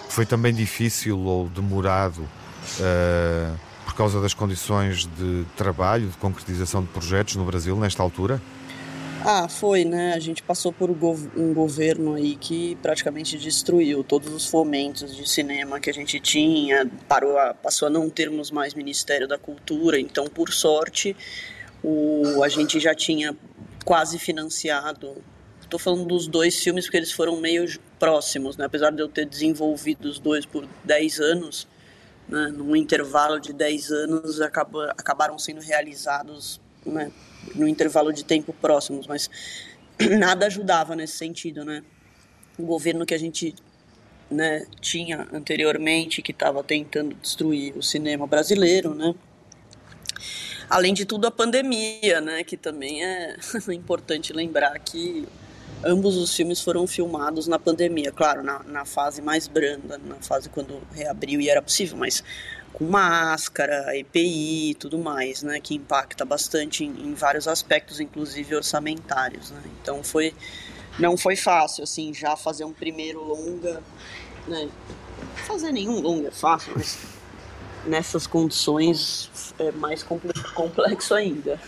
Foi 0.08 0.26
também 0.26 0.52
difícil 0.52 1.18
ou 1.18 1.48
demorado 1.48 2.22
uh, 2.22 3.56
por 3.84 3.94
causa 3.94 4.20
das 4.20 4.34
condições 4.34 5.06
de 5.06 5.44
trabalho, 5.56 6.08
de 6.08 6.16
concretização 6.16 6.82
de 6.82 6.88
projetos 6.88 7.36
no 7.36 7.44
Brasil 7.44 7.76
nesta 7.76 8.02
altura? 8.02 8.40
Ah, 9.22 9.48
foi, 9.50 9.84
né? 9.84 10.14
A 10.14 10.18
gente 10.18 10.42
passou 10.42 10.72
por 10.72 10.88
um 10.90 11.52
governo 11.52 12.14
aí 12.14 12.36
que 12.36 12.74
praticamente 12.76 13.36
destruiu 13.36 14.02
todos 14.02 14.32
os 14.32 14.46
fomentos 14.46 15.14
de 15.14 15.28
cinema 15.28 15.78
que 15.78 15.90
a 15.90 15.92
gente 15.92 16.18
tinha, 16.18 16.90
parou 17.06 17.36
a, 17.36 17.52
passou 17.52 17.88
a 17.88 17.90
não 17.90 18.08
termos 18.08 18.50
mais 18.50 18.72
Ministério 18.72 19.28
da 19.28 19.36
Cultura, 19.36 20.00
então, 20.00 20.26
por 20.26 20.50
sorte, 20.50 21.14
o, 21.84 22.42
a 22.42 22.48
gente 22.48 22.80
já 22.80 22.94
tinha 22.94 23.36
quase 23.84 24.18
financiado. 24.18 25.22
Estou 25.60 25.78
falando 25.78 26.06
dos 26.06 26.26
dois 26.26 26.58
filmes 26.58 26.86
porque 26.86 26.96
eles 26.96 27.12
foram 27.12 27.36
meio 27.36 27.78
próximos, 27.98 28.56
né? 28.56 28.64
Apesar 28.64 28.90
de 28.90 29.02
eu 29.02 29.08
ter 29.08 29.26
desenvolvido 29.26 30.08
os 30.08 30.18
dois 30.18 30.46
por 30.46 30.66
10 30.84 31.20
anos, 31.20 31.68
né? 32.26 32.48
num 32.56 32.74
intervalo 32.74 33.38
de 33.38 33.52
10 33.52 33.90
anos, 33.90 34.40
acaba, 34.40 34.92
acabaram 34.92 35.38
sendo 35.38 35.60
realizados 35.60 36.58
né, 36.84 37.10
no 37.54 37.66
intervalo 37.66 38.12
de 38.12 38.24
tempo 38.24 38.52
próximos, 38.52 39.06
mas 39.06 39.30
nada 40.18 40.46
ajudava 40.46 40.96
nesse 40.96 41.16
sentido, 41.16 41.64
né? 41.64 41.82
O 42.58 42.64
governo 42.64 43.06
que 43.06 43.14
a 43.14 43.18
gente 43.18 43.54
né, 44.30 44.66
tinha 44.80 45.26
anteriormente, 45.32 46.22
que 46.22 46.32
estava 46.32 46.62
tentando 46.62 47.14
destruir 47.16 47.76
o 47.76 47.82
cinema 47.82 48.26
brasileiro, 48.26 48.94
né? 48.94 49.14
Além 50.68 50.94
de 50.94 51.04
tudo, 51.04 51.26
a 51.26 51.30
pandemia, 51.30 52.20
né? 52.20 52.44
Que 52.44 52.56
também 52.56 53.04
é 53.04 53.36
importante 53.72 54.32
lembrar 54.32 54.78
que 54.78 55.26
ambos 55.84 56.16
os 56.16 56.34
filmes 56.34 56.60
foram 56.60 56.86
filmados 56.86 57.46
na 57.46 57.58
pandemia, 57.58 58.12
claro, 58.12 58.42
na, 58.42 58.62
na 58.64 58.84
fase 58.84 59.22
mais 59.22 59.48
branda, 59.48 59.98
na 59.98 60.16
fase 60.16 60.48
quando 60.48 60.80
reabriu 60.92 61.40
e 61.40 61.48
era 61.48 61.62
possível, 61.62 61.96
mas 61.96 62.22
com 62.72 62.84
máscara, 62.84 63.96
EPI 63.96 64.70
e 64.70 64.74
tudo 64.74 64.98
mais, 64.98 65.42
né, 65.42 65.60
que 65.60 65.74
impacta 65.74 66.24
bastante 66.24 66.84
em, 66.84 66.90
em 67.08 67.14
vários 67.14 67.48
aspectos, 67.48 68.00
inclusive 68.00 68.54
orçamentários, 68.54 69.50
né. 69.50 69.62
Então 69.82 70.02
foi, 70.02 70.34
não 70.98 71.16
foi 71.16 71.36
fácil, 71.36 71.84
assim, 71.84 72.12
já 72.14 72.36
fazer 72.36 72.64
um 72.64 72.72
primeiro 72.72 73.22
longa, 73.22 73.82
né, 74.46 74.68
fazer 75.46 75.72
nenhum 75.72 76.00
longa 76.00 76.28
é 76.28 76.32
fácil, 76.32 76.72
mas 76.76 76.98
nessas 77.86 78.26
condições 78.26 79.30
é 79.58 79.72
mais 79.72 80.04
complexo 80.54 81.14
ainda. 81.14 81.58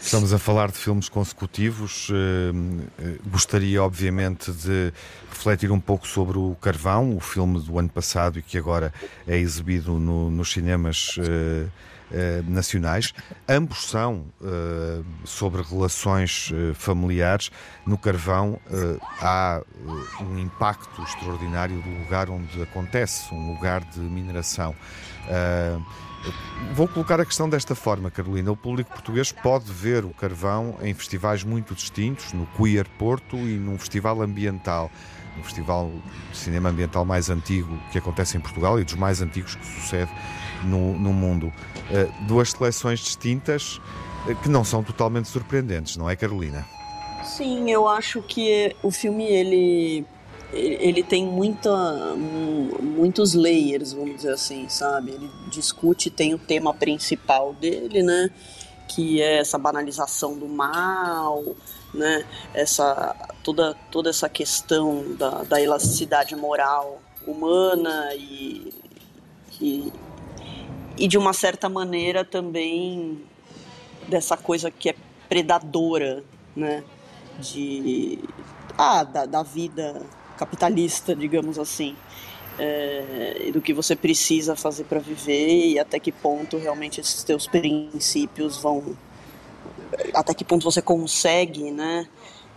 Estamos 0.00 0.32
a 0.32 0.38
falar 0.38 0.70
de 0.70 0.78
filmes 0.78 1.08
consecutivos. 1.08 2.08
Eh, 2.10 2.52
eh, 2.98 3.16
gostaria, 3.26 3.82
obviamente, 3.82 4.52
de 4.52 4.92
refletir 5.28 5.70
um 5.72 5.80
pouco 5.80 6.06
sobre 6.06 6.38
o 6.38 6.56
Carvão, 6.60 7.16
o 7.16 7.20
filme 7.20 7.60
do 7.60 7.78
ano 7.78 7.88
passado 7.88 8.38
e 8.38 8.42
que 8.42 8.56
agora 8.56 8.92
é 9.26 9.36
exibido 9.36 9.98
no, 9.98 10.30
nos 10.30 10.52
cinemas 10.52 11.18
uh, 12.10 12.50
nacionais. 12.50 13.12
Ambos 13.48 13.90
são 13.90 14.26
uh, 14.40 15.04
sobre 15.24 15.62
relações 15.62 16.52
familiares. 16.74 17.50
No 17.86 17.98
Carvão 17.98 18.60
há 19.20 19.62
um 20.20 20.38
impacto 20.38 21.02
extraordinário 21.02 21.80
do 21.80 21.90
lugar 22.00 22.30
onde 22.30 22.62
acontece, 22.62 23.32
um 23.32 23.52
lugar 23.54 23.84
de 23.84 24.00
mineração. 24.00 24.74
Vou 26.74 26.88
colocar 26.88 27.20
a 27.20 27.24
questão 27.24 27.48
desta 27.48 27.74
forma, 27.74 28.10
Carolina. 28.10 28.50
O 28.50 28.56
público 28.56 28.90
português 28.90 29.30
pode 29.30 29.72
ver 29.72 30.04
o 30.04 30.10
carvão 30.10 30.76
em 30.82 30.92
festivais 30.92 31.44
muito 31.44 31.74
distintos, 31.74 32.32
no 32.32 32.46
Queer 32.56 32.86
Porto 32.98 33.36
e 33.36 33.56
num 33.56 33.78
festival 33.78 34.20
ambiental, 34.22 34.90
um 35.38 35.42
festival 35.42 35.90
de 36.30 36.36
cinema 36.36 36.70
ambiental 36.70 37.04
mais 37.04 37.30
antigo 37.30 37.78
que 37.92 37.98
acontece 37.98 38.36
em 38.36 38.40
Portugal 38.40 38.80
e 38.80 38.84
dos 38.84 38.94
mais 38.94 39.20
antigos 39.20 39.54
que 39.54 39.66
sucede 39.66 40.10
no, 40.64 40.98
no 40.98 41.12
mundo. 41.12 41.46
Uh, 41.46 42.26
duas 42.26 42.50
seleções 42.50 43.00
distintas 43.00 43.80
uh, 44.26 44.34
que 44.42 44.48
não 44.48 44.64
são 44.64 44.82
totalmente 44.82 45.28
surpreendentes, 45.28 45.96
não 45.96 46.08
é, 46.08 46.16
Carolina? 46.16 46.66
Sim, 47.24 47.70
eu 47.70 47.88
acho 47.88 48.22
que 48.22 48.74
o 48.82 48.90
filme 48.90 49.24
ele 49.24 50.06
ele 50.52 51.02
tem 51.02 51.26
muita, 51.26 52.14
muitos 52.80 53.34
layers, 53.34 53.92
vamos 53.92 54.16
dizer 54.16 54.32
assim, 54.32 54.68
sabe? 54.68 55.10
Ele 55.10 55.30
discute, 55.50 56.08
tem 56.08 56.34
o 56.34 56.38
tema 56.38 56.72
principal 56.72 57.52
dele, 57.54 58.02
né? 58.02 58.30
Que 58.88 59.20
é 59.20 59.38
essa 59.38 59.58
banalização 59.58 60.38
do 60.38 60.48
mal, 60.48 61.56
né? 61.96 62.24
Essa, 62.54 63.16
toda, 63.42 63.74
toda 63.90 64.10
essa 64.10 64.28
questão 64.28 65.14
da, 65.16 65.42
da 65.42 65.60
elasticidade 65.60 66.36
moral 66.36 67.00
humana 67.26 68.14
e, 68.14 68.72
e, 69.60 69.92
e, 70.96 71.08
de 71.08 71.18
uma 71.18 71.32
certa 71.32 71.68
maneira 71.68 72.24
também 72.24 73.22
dessa 74.08 74.36
coisa 74.36 74.70
que 74.70 74.90
é 74.90 74.94
predadora, 75.28 76.22
né? 76.54 76.84
De, 77.40 78.20
ah, 78.78 79.02
da, 79.02 79.26
da 79.26 79.42
vida 79.42 80.00
capitalista, 80.36 81.14
digamos 81.14 81.58
assim, 81.58 81.96
é, 82.58 83.50
do 83.52 83.60
que 83.60 83.72
você 83.72 83.94
precisa 83.94 84.56
fazer 84.56 84.84
para 84.84 84.98
viver 84.98 85.66
e 85.66 85.78
até 85.78 85.98
que 85.98 86.12
ponto 86.12 86.56
realmente 86.56 87.00
esses 87.00 87.22
teus 87.22 87.46
princípios 87.46 88.56
vão, 88.56 88.96
até 90.14 90.34
que 90.34 90.44
ponto 90.44 90.64
você 90.64 90.82
consegue, 90.82 91.70
né, 91.70 92.08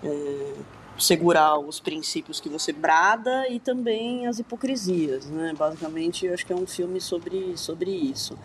é, 0.03 0.53
segurar 0.97 1.57
os 1.57 1.79
princípios 1.79 2.39
que 2.39 2.49
você 2.49 2.71
brada 2.71 3.47
e 3.49 3.59
também 3.59 4.27
as 4.27 4.39
hipocrisias, 4.39 5.29
né? 5.29 5.53
Basicamente, 5.57 6.25
eu 6.25 6.33
acho 6.33 6.45
que 6.45 6.53
é 6.53 6.55
um 6.55 6.67
filme 6.67 6.99
sobre 6.99 7.57
sobre 7.57 7.91
isso. 7.91 8.37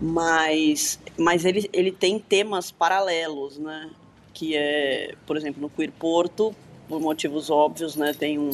Mas 0.00 0.98
mas 1.18 1.44
ele 1.44 1.68
ele 1.72 1.90
tem 1.90 2.18
temas 2.18 2.70
paralelos, 2.70 3.58
né? 3.58 3.90
Que 4.32 4.56
é, 4.56 5.14
por 5.26 5.36
exemplo, 5.36 5.62
no 5.62 5.70
Queer 5.70 5.92
Porto, 5.92 6.54
por 6.88 7.00
motivos 7.00 7.50
óbvios, 7.50 7.96
né? 7.96 8.12
Tem 8.12 8.38
um, 8.38 8.50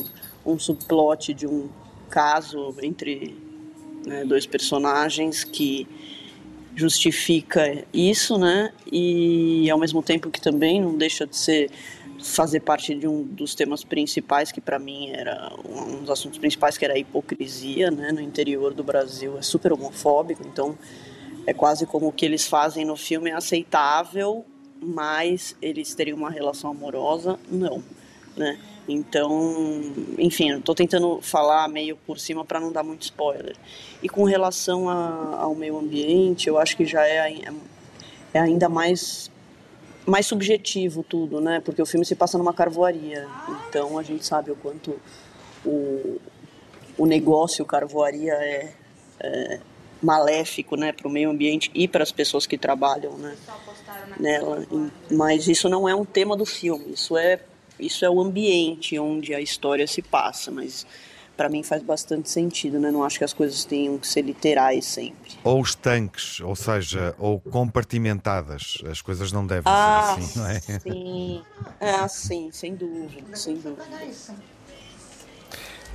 um 0.46 0.58
subplot 0.58 1.34
de 1.34 1.46
um 1.46 1.68
caso 2.08 2.74
entre 2.82 3.36
né, 4.06 4.24
dois 4.24 4.46
personagens 4.46 5.44
que 5.44 5.86
justifica 6.80 7.84
isso, 7.92 8.38
né? 8.38 8.72
E 8.90 9.70
ao 9.70 9.78
mesmo 9.78 10.02
tempo 10.02 10.30
que 10.30 10.40
também 10.40 10.80
não 10.80 10.96
deixa 10.96 11.26
de 11.26 11.36
ser 11.36 11.70
fazer 12.22 12.60
parte 12.60 12.94
de 12.94 13.06
um 13.06 13.22
dos 13.22 13.54
temas 13.54 13.82
principais 13.82 14.52
que 14.52 14.60
para 14.60 14.78
mim 14.78 15.10
era 15.10 15.52
um 15.64 16.00
dos 16.00 16.10
assuntos 16.10 16.38
principais 16.38 16.76
que 16.76 16.84
era 16.84 16.94
a 16.94 16.98
hipocrisia, 16.98 17.90
né? 17.90 18.12
No 18.12 18.20
interior 18.20 18.74
do 18.74 18.82
Brasil 18.82 19.38
é 19.38 19.42
super 19.42 19.72
homofóbico, 19.72 20.42
então 20.46 20.76
é 21.46 21.54
quase 21.54 21.86
como 21.86 22.08
o 22.08 22.12
que 22.12 22.24
eles 22.24 22.46
fazem 22.46 22.84
no 22.84 22.96
filme 22.96 23.30
é 23.30 23.34
aceitável, 23.34 24.44
mas 24.80 25.56
eles 25.60 25.94
teriam 25.94 26.16
uma 26.16 26.30
relação 26.30 26.70
amorosa, 26.70 27.38
não 27.50 27.82
né? 28.36 28.58
Então, 28.92 29.82
enfim, 30.18 30.56
estou 30.56 30.74
tentando 30.74 31.20
falar 31.20 31.68
meio 31.68 31.96
por 32.06 32.18
cima 32.18 32.44
para 32.44 32.60
não 32.60 32.72
dar 32.72 32.82
muito 32.82 33.02
spoiler. 33.02 33.56
E 34.02 34.08
com 34.08 34.24
relação 34.24 34.88
a, 34.88 35.38
ao 35.40 35.54
meio 35.54 35.78
ambiente, 35.78 36.48
eu 36.48 36.58
acho 36.58 36.76
que 36.76 36.84
já 36.84 37.06
é, 37.06 37.32
é, 37.32 37.52
é 38.34 38.40
ainda 38.40 38.68
mais 38.68 39.30
mais 40.06 40.26
subjetivo 40.26 41.04
tudo, 41.04 41.40
né? 41.40 41.60
Porque 41.60 41.80
o 41.80 41.86
filme 41.86 42.04
se 42.04 42.16
passa 42.16 42.36
numa 42.36 42.52
carvoaria, 42.52 43.28
então 43.68 43.98
a 43.98 44.02
gente 44.02 44.26
sabe 44.26 44.50
o 44.50 44.56
quanto 44.56 44.98
o, 45.64 46.18
o 46.98 47.06
negócio 47.06 47.64
carvoaria 47.64 48.32
é, 48.32 48.72
é 49.20 49.60
maléfico, 50.02 50.76
né, 50.76 50.92
para 50.92 51.06
o 51.06 51.10
meio 51.10 51.30
ambiente 51.30 51.70
e 51.74 51.86
para 51.86 52.02
as 52.02 52.10
pessoas 52.10 52.46
que 52.46 52.56
trabalham, 52.56 53.18
né, 53.18 53.36
nela. 54.18 54.66
Mas 55.10 55.46
isso 55.46 55.68
não 55.68 55.88
é 55.88 55.94
um 55.94 56.04
tema 56.04 56.36
do 56.36 56.46
filme. 56.46 56.94
Isso 56.94 57.16
é 57.16 57.40
isso 57.80 58.04
é 58.04 58.10
o 58.10 58.20
ambiente 58.20 58.98
onde 58.98 59.34
a 59.34 59.40
história 59.40 59.86
se 59.86 60.02
passa, 60.02 60.50
mas 60.50 60.86
para 61.40 61.48
mim 61.48 61.62
faz 61.62 61.82
bastante 61.82 62.28
sentido, 62.28 62.78
né? 62.78 62.90
Não 62.90 63.02
acho 63.02 63.16
que 63.16 63.24
as 63.24 63.32
coisas 63.32 63.64
tenham 63.64 63.96
que 63.96 64.06
ser 64.06 64.20
literais 64.20 64.84
sempre. 64.84 65.38
Ou 65.42 65.62
estanques, 65.62 66.38
ou 66.40 66.54
seja, 66.54 67.14
ou 67.18 67.40
compartimentadas. 67.40 68.76
As 68.84 69.00
coisas 69.00 69.32
não 69.32 69.46
devem 69.46 69.64
ah, 69.64 70.16
ser 70.16 70.20
assim, 70.20 70.38
não 70.38 70.46
é? 70.46 70.60
Sim, 70.60 71.42
é 71.80 71.90
assim, 71.92 72.50
sem 72.52 72.74
dúvida, 72.74 73.34
sem 73.34 73.54
dúvida. 73.56 73.86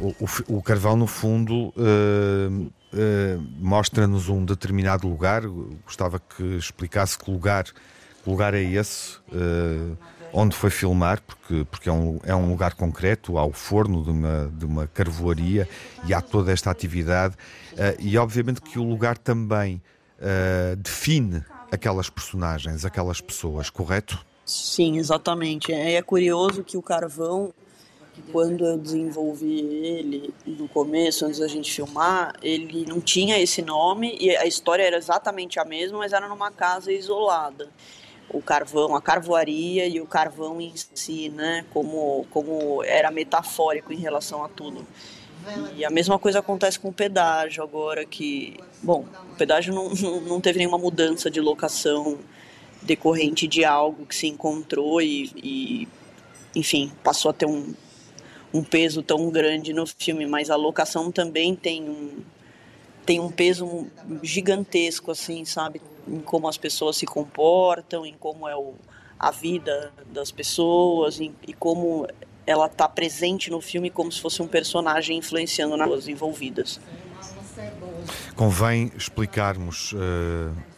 O, 0.01 0.07
o, 0.07 0.57
o 0.57 0.63
Carvão, 0.63 0.95
no 0.95 1.05
fundo, 1.05 1.67
uh, 1.67 1.71
uh, 1.71 3.47
mostra-nos 3.59 4.29
um 4.29 4.43
determinado 4.43 5.07
lugar. 5.07 5.43
Gostava 5.85 6.19
que 6.19 6.43
explicasse 6.57 7.19
que 7.19 7.29
lugar, 7.29 7.65
que 7.65 8.27
lugar 8.29 8.55
é 8.55 8.63
esse. 8.63 9.17
Uh, 9.31 9.95
onde 10.35 10.53
foi 10.53 10.69
filmar, 10.69 11.21
porque, 11.21 11.65
porque 11.71 11.87
é, 11.87 11.91
um, 11.93 12.19
é 12.23 12.35
um 12.35 12.49
lugar 12.49 12.73
concreto, 12.73 13.37
há 13.37 13.45
o 13.45 13.53
forno 13.53 14.03
de 14.03 14.09
uma, 14.09 14.51
de 14.53 14.65
uma 14.65 14.85
carvoaria 14.85 15.67
e 16.05 16.13
há 16.13 16.21
toda 16.21 16.51
esta 16.51 16.69
atividade. 16.69 17.35
Uh, 17.71 17.95
e 17.99 18.17
obviamente 18.17 18.59
que 18.61 18.77
o 18.77 18.83
lugar 18.83 19.17
também 19.17 19.81
uh, 20.19 20.75
define 20.75 21.41
aquelas 21.71 22.09
personagens, 22.09 22.83
aquelas 22.83 23.21
pessoas, 23.21 23.69
correto? 23.69 24.23
Sim, 24.45 24.97
exatamente. 24.97 25.71
É, 25.71 25.93
é 25.93 26.01
curioso 26.01 26.65
que 26.65 26.75
o 26.75 26.81
carvão, 26.81 27.53
quando 28.33 28.65
eu 28.65 28.77
desenvolvi 28.77 29.61
ele 29.61 30.33
no 30.45 30.67
começo, 30.67 31.25
antes 31.25 31.39
da 31.39 31.47
gente 31.47 31.71
filmar, 31.71 32.33
ele 32.41 32.85
não 32.85 32.99
tinha 32.99 33.39
esse 33.39 33.61
nome 33.61 34.17
e 34.19 34.35
a 34.35 34.45
história 34.45 34.83
era 34.83 34.97
exatamente 34.97 35.61
a 35.61 35.63
mesma, 35.63 35.99
mas 35.99 36.11
era 36.11 36.27
numa 36.27 36.51
casa 36.51 36.91
isolada 36.91 37.69
o 38.29 38.41
carvão, 38.41 38.95
a 38.95 39.01
carvoaria 39.01 39.87
e 39.87 40.01
o 40.01 40.05
carvão 40.05 40.59
em 40.59 40.73
si, 40.93 41.29
né? 41.29 41.65
Como, 41.71 42.25
como 42.31 42.83
era 42.83 43.11
metafórico 43.11 43.93
em 43.93 43.97
relação 43.97 44.43
a 44.43 44.49
tudo. 44.49 44.85
E 45.75 45.85
a 45.85 45.89
mesma 45.89 46.17
coisa 46.17 46.39
acontece 46.39 46.79
com 46.79 46.89
o 46.89 46.93
pedágio 46.93 47.61
agora 47.61 48.03
que, 48.03 48.57
bom, 48.81 49.05
o 49.31 49.35
pedágio 49.35 49.73
não, 49.73 49.89
não 50.21 50.41
teve 50.41 50.57
nenhuma 50.57 50.77
mudança 50.77 51.29
de 51.29 51.39
locação 51.39 52.17
decorrente 52.81 53.47
de 53.47 53.63
algo 53.63 54.05
que 54.05 54.15
se 54.15 54.27
encontrou 54.27 55.01
e, 55.01 55.31
e 55.35 55.87
enfim, 56.55 56.91
passou 57.03 57.29
a 57.29 57.33
ter 57.33 57.45
um, 57.45 57.73
um 58.53 58.63
peso 58.63 59.03
tão 59.03 59.29
grande 59.29 59.73
no 59.73 59.85
filme, 59.85 60.25
mas 60.25 60.49
a 60.49 60.55
locação 60.55 61.11
também 61.11 61.55
tem 61.55 61.89
um, 61.89 62.23
tem 63.05 63.19
um 63.19 63.29
peso 63.29 63.87
gigantesco, 64.23 65.11
assim, 65.11 65.45
sabe? 65.45 65.81
Em 66.07 66.19
como 66.19 66.47
as 66.47 66.57
pessoas 66.57 66.97
se 66.97 67.05
comportam, 67.05 68.05
em 68.05 68.13
como 68.13 68.47
é 68.47 68.55
o, 68.55 68.73
a 69.19 69.31
vida 69.31 69.93
das 70.11 70.31
pessoas, 70.31 71.19
em, 71.19 71.33
e 71.47 71.53
como 71.53 72.07
ela 72.45 72.67
está 72.67 72.87
presente 72.87 73.49
no 73.49 73.59
filme 73.59 73.89
como 73.89 74.11
se 74.11 74.21
fosse 74.21 74.41
um 74.41 74.47
personagem 74.47 75.17
influenciando 75.17 75.75
nas 75.75 75.87
pessoas 75.87 76.07
envolvidas. 76.07 76.79
Convém 78.35 78.91
explicarmos 78.95 79.93
uh, 79.93 79.97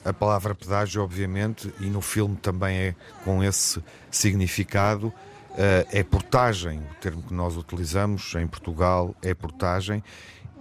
a 0.05 0.13
palavra 0.13 0.53
pedágio, 0.53 1.03
obviamente, 1.03 1.73
e 1.79 1.85
no 1.85 2.01
filme 2.01 2.37
também 2.37 2.77
é 2.77 2.95
com 3.23 3.43
esse 3.43 3.83
significado. 4.11 5.07
Uh, 5.07 5.83
é 5.91 6.03
portagem, 6.03 6.79
o 6.79 6.95
termo 7.01 7.23
que 7.23 7.33
nós 7.33 7.57
utilizamos 7.57 8.35
em 8.35 8.47
Portugal 8.47 9.15
é 9.23 9.33
portagem, 9.33 10.03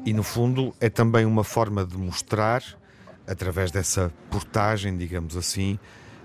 e 0.05 0.13
no 0.13 0.23
fundo 0.23 0.75
é 0.81 0.89
também 0.89 1.25
uma 1.25 1.45
forma 1.45 1.85
de 1.85 1.97
mostrar, 1.97 2.63
através 3.27 3.71
dessa 3.71 4.13
portagem, 4.31 4.97
digamos 4.97 5.37
assim, 5.37 5.79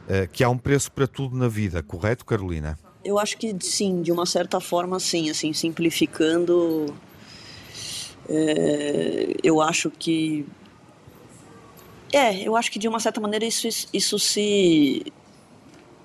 eh, 0.07 0.27
que 0.31 0.43
há 0.43 0.49
um 0.49 0.57
preço 0.57 0.91
para 0.91 1.07
tudo 1.07 1.35
na 1.35 1.47
vida, 1.47 1.81
correto, 1.81 2.25
Carolina? 2.25 2.77
Eu 3.03 3.17
acho 3.17 3.37
que 3.37 3.55
sim, 3.59 4.01
de 4.01 4.11
uma 4.11 4.25
certa 4.25 4.59
forma 4.59 4.99
sim, 4.99 5.29
assim, 5.29 5.53
simplificando, 5.53 6.93
é, 8.29 9.35
eu 9.43 9.59
acho 9.59 9.89
que 9.89 10.45
é, 12.13 12.45
eu 12.45 12.55
acho 12.55 12.69
que 12.71 12.77
de 12.77 12.87
uma 12.87 12.99
certa 12.99 13.21
maneira 13.21 13.45
isso, 13.45 13.67
isso 13.93 14.19
se, 14.19 15.05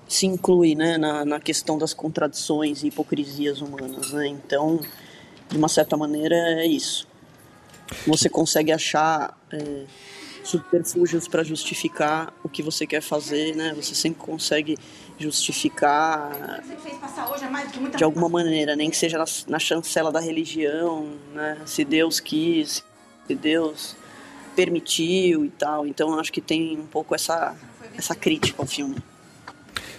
se 0.07 0.25
inclui 0.25 0.73
né, 0.73 0.97
na, 0.97 1.25
na 1.25 1.39
questão 1.39 1.77
das 1.77 1.93
contradições 1.93 2.81
e 2.81 2.87
hipocrisias 2.87 3.61
humanas. 3.61 4.13
Né? 4.13 4.27
Então, 4.27 4.79
de 5.49 5.57
uma 5.57 5.67
certa 5.67 5.97
maneira, 5.97 6.35
é 6.35 6.65
isso. 6.65 7.07
Você 8.05 8.29
consegue 8.29 8.71
achar 8.71 9.37
é, 9.51 9.85
subterfúgios 10.43 11.27
para 11.27 11.43
justificar 11.43 12.33
o 12.43 12.49
que 12.49 12.63
você 12.63 12.87
quer 12.87 13.01
fazer, 13.01 13.55
né? 13.55 13.73
Você 13.75 13.93
sempre 13.93 14.19
consegue 14.19 14.77
justificar 15.17 16.61
de 17.95 18.03
alguma 18.03 18.29
maneira, 18.29 18.75
nem 18.75 18.89
que 18.89 18.97
seja 18.97 19.17
na, 19.17 19.25
na 19.47 19.59
chancela 19.59 20.11
da 20.11 20.19
religião, 20.19 21.17
né? 21.33 21.57
Se 21.65 21.83
Deus 21.83 22.19
quis, 22.19 22.83
se 23.25 23.35
Deus 23.35 23.95
permitiu 24.55 25.45
e 25.45 25.49
tal. 25.49 25.85
Então 25.85 26.19
acho 26.19 26.31
que 26.31 26.41
tem 26.41 26.77
um 26.79 26.87
pouco 26.87 27.13
essa 27.13 27.55
essa 27.97 28.15
crítica 28.15 28.61
ao 28.61 28.67
filme. 28.67 28.95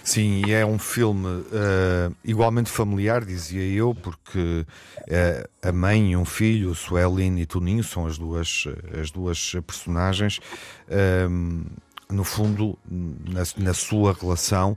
Sim, 0.03 0.41
e 0.45 0.53
é 0.53 0.65
um 0.65 0.79
filme 0.79 1.27
uh, 1.27 2.15
igualmente 2.23 2.69
familiar, 2.69 3.23
dizia 3.23 3.63
eu, 3.63 3.93
porque 3.93 4.65
uh, 4.65 5.49
a 5.61 5.71
mãe 5.71 6.11
e 6.11 6.17
um 6.17 6.25
filho, 6.25 6.73
Suelin 6.73 7.37
e 7.39 7.45
Toninho, 7.45 7.83
são 7.83 8.05
as 8.05 8.17
duas, 8.17 8.65
as 8.99 9.11
duas 9.11 9.53
personagens. 9.65 10.39
Uh, 10.87 11.65
no 12.11 12.23
fundo, 12.23 12.75
na, 12.89 13.43
na 13.55 13.71
sua 13.71 14.17
relação, 14.19 14.75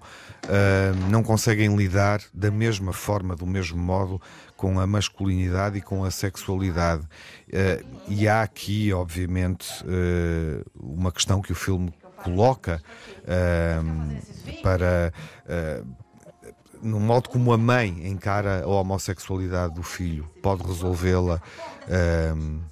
não 1.08 1.22
conseguem 1.22 1.74
lidar 1.74 2.20
da 2.35 2.50
mesma 2.50 2.92
forma, 2.92 3.35
do 3.35 3.46
mesmo 3.46 3.78
modo, 3.78 4.20
com 4.54 4.78
a 4.78 4.87
masculinidade 4.87 5.78
e 5.78 5.80
com 5.80 6.04
a 6.04 6.11
sexualidade. 6.11 7.08
e 8.06 8.28
há 8.28 8.42
aqui, 8.42 8.92
obviamente, 8.92 9.66
uma 10.78 11.11
questão 11.11 11.40
que 11.40 11.52
o 11.52 11.54
filme 11.54 11.90
coloca 12.22 12.82
uh, 13.24 14.62
para. 14.62 15.12
Uh, 15.46 16.02
no 16.82 16.98
modo 16.98 17.28
como 17.28 17.52
a 17.52 17.56
mãe 17.56 18.08
encara 18.08 18.64
a 18.64 18.66
homossexualidade 18.66 19.74
do 19.74 19.82
filho, 19.82 20.28
pode 20.42 20.64
resolvê-la 20.64 21.40
uh, 21.87 22.62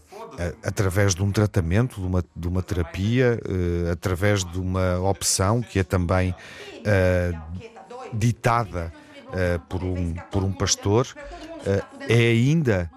através 0.64 1.14
de 1.14 1.22
um 1.22 1.30
tratamento, 1.30 2.00
de 2.00 2.06
uma, 2.06 2.24
de 2.34 2.48
uma 2.48 2.62
terapia, 2.62 3.40
uh, 3.46 3.92
através 3.92 4.44
de 4.44 4.58
uma 4.58 4.98
opção 5.00 5.62
que 5.62 5.78
é 5.78 5.84
também 5.84 6.30
uh, 6.30 7.60
ditada 8.12 8.92
por, 9.68 9.84
um, 9.84 10.12
por 10.28 10.42
um 10.42 10.52
pastor. 10.52 11.06
é 12.08 12.16
ainda 12.16 12.90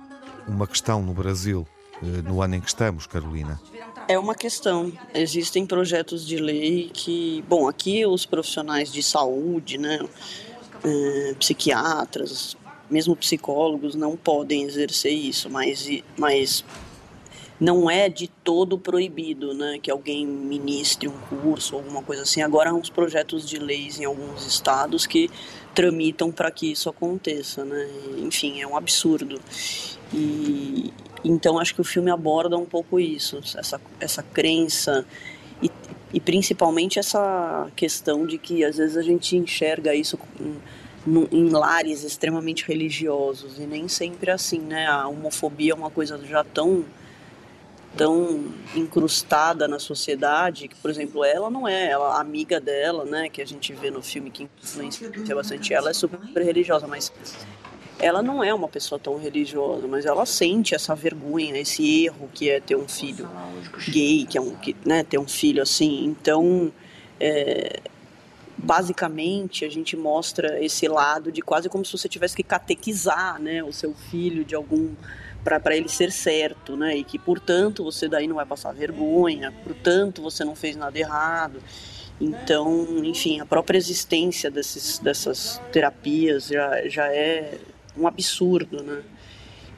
uma 0.48 0.66
questão 0.66 1.00
no 1.04 1.14
Brasil, 1.14 1.68
no 2.26 2.42
ano 2.42 2.56
em 2.56 2.60
que 2.60 2.70
estamos, 2.70 3.06
Carolina. 3.06 3.62
É 4.08 4.20
uma 4.20 4.36
questão. 4.36 4.92
Existem 5.14 5.66
projetos 5.66 6.26
de 6.26 6.38
lei 6.38 6.90
que, 6.94 7.44
bom, 7.48 7.68
aqui 7.68 8.06
os 8.06 8.26
profissionais 8.26 8.92
de 8.92 9.02
saúde, 9.02 9.78
né, 9.78 10.00
é, 10.84 11.34
psiquiatras, 11.40 12.58
mesmo 12.90 13.16
psicólogos 13.16 13.96
não 13.96 14.18
podem 14.18 14.64
exercer 14.64 15.14
isso, 15.14 15.50
mas, 15.50 15.88
mas 16.18 16.66
não 17.60 17.90
é 17.90 18.10
de 18.10 18.28
todo 18.28 18.78
proibido, 18.78 19.54
né, 19.54 19.80
que 19.82 19.90
alguém 19.90 20.28
ministre 20.28 21.08
um 21.08 21.18
curso 21.30 21.76
ou 21.76 21.82
alguma 21.82 22.04
coisa 22.04 22.24
assim. 22.24 22.42
Agora 22.42 22.72
há 22.72 22.74
uns 22.74 22.90
projetos 22.90 23.48
de 23.48 23.58
leis 23.58 24.00
em 24.00 24.06
alguns 24.06 24.46
estados 24.46 25.08
que 25.08 25.30
tramitam 25.74 26.32
para 26.32 26.52
que 26.52 26.72
isso 26.72 26.90
aconteça, 26.90 27.66
né? 27.66 27.90
Enfim, 28.20 28.62
é 28.62 28.68
um 28.68 28.78
absurdo. 28.78 29.40
E, 30.14 30.94
então 31.24 31.58
acho 31.58 31.74
que 31.74 31.82
o 31.82 31.84
filme 31.84 32.12
aborda 32.12 32.58
um 32.58 32.66
pouco 32.66 33.00
isso, 33.00 33.40
essa, 33.58 33.82
essa 34.00 34.22
crença 34.22 35.06
e, 35.62 35.72
e 36.14 36.20
principalmente 36.20 37.00
essa 37.00 37.68
questão 37.76 38.26
de 38.26 38.38
que 38.38 38.64
às 38.64 38.78
vezes 38.78 38.96
a 38.96 39.02
gente 39.02 39.36
enxerga 39.36 39.96
isso 39.96 40.20
em, 40.40 41.28
em 41.32 41.50
lares 41.50 42.04
extremamente 42.04 42.66
religiosos 42.66 43.58
e 43.58 43.66
nem 43.66 43.88
sempre 43.88 44.30
é 44.30 44.34
assim, 44.34 44.60
né? 44.60 44.86
A 44.88 45.08
homofobia 45.08 45.72
é 45.72 45.76
uma 45.76 45.90
coisa 45.90 46.18
já 46.26 46.44
tão 46.44 46.86
tão 47.96 48.52
incrustada 48.76 49.68
na 49.68 49.78
sociedade 49.78 50.68
que, 50.68 50.76
por 50.76 50.90
exemplo, 50.90 51.24
ela 51.24 51.50
não 51.50 51.68
é, 51.68 51.92
ela 51.92 52.18
a 52.18 52.22
amiga 52.22 52.60
dela, 52.60 53.06
né, 53.06 53.30
que 53.30 53.40
a 53.40 53.46
gente 53.46 53.72
vê 53.72 53.92
no 53.92 54.02
filme 54.02 54.32
que 54.32 54.50
influencia 54.64 55.36
bastante 55.36 55.74
ela 55.74 55.92
é 55.92 55.94
super 55.94 56.20
religiosa, 56.44 56.88
mas 56.88 57.14
ela 58.00 58.22
não 58.22 58.44
é 58.44 58.54
uma 58.54 58.68
pessoa 58.68 59.00
tão 59.00 59.18
religiosa, 59.18 59.88
mas 59.88 60.06
ela 60.06 60.26
sente 60.26 60.76
essa 60.76 60.96
vergonha, 60.96 61.58
esse 61.58 62.06
erro 62.06 62.30
que 62.34 62.50
é 62.50 62.60
ter 62.60 62.76
um 62.76 62.88
filho 62.88 63.30
gay, 63.90 64.26
que 64.26 64.38
é 64.38 64.42
um, 64.42 64.56
que, 64.56 64.76
né, 64.86 65.04
ter 65.04 65.18
um 65.18 65.28
filho 65.28 65.62
assim. 65.62 66.06
Então, 66.06 66.72
é, 67.20 67.80
basicamente, 68.58 69.66
a 69.66 69.70
gente 69.70 69.96
mostra 69.96 70.64
esse 70.64 70.88
lado 70.88 71.32
de 71.32 71.42
quase 71.42 71.70
como 71.70 71.86
se 71.86 71.92
você 71.92 72.10
tivesse 72.10 72.36
que 72.36 72.44
catequizar, 72.44 73.42
né, 73.42 73.64
o 73.64 73.72
seu 73.72 73.94
filho 73.94 74.44
de 74.44 74.56
algum 74.56 74.94
para 75.44 75.76
ele 75.76 75.90
ser 75.90 76.12
certo, 76.12 76.78
né, 76.78 76.96
e 76.96 77.04
que 77.04 77.20
portanto 77.20 77.84
você 77.84 78.08
daí 78.08 78.28
não 78.28 78.38
vai 78.38 78.46
passar 78.46 78.72
vergonha, 78.72 79.54
portanto 79.64 80.22
você 80.22 80.46
não 80.46 80.56
fez 80.56 80.76
nada 80.76 80.98
errado. 80.98 81.62
Então, 82.22 83.04
enfim, 83.04 83.42
a 83.42 83.46
própria 83.46 83.78
existência 83.78 84.50
desses, 84.50 85.00
dessas 85.00 85.62
terapias 85.72 86.48
já, 86.48 86.88
já 86.88 87.08
é 87.08 87.58
um 87.98 88.08
absurdo, 88.08 88.84
né? 88.84 89.04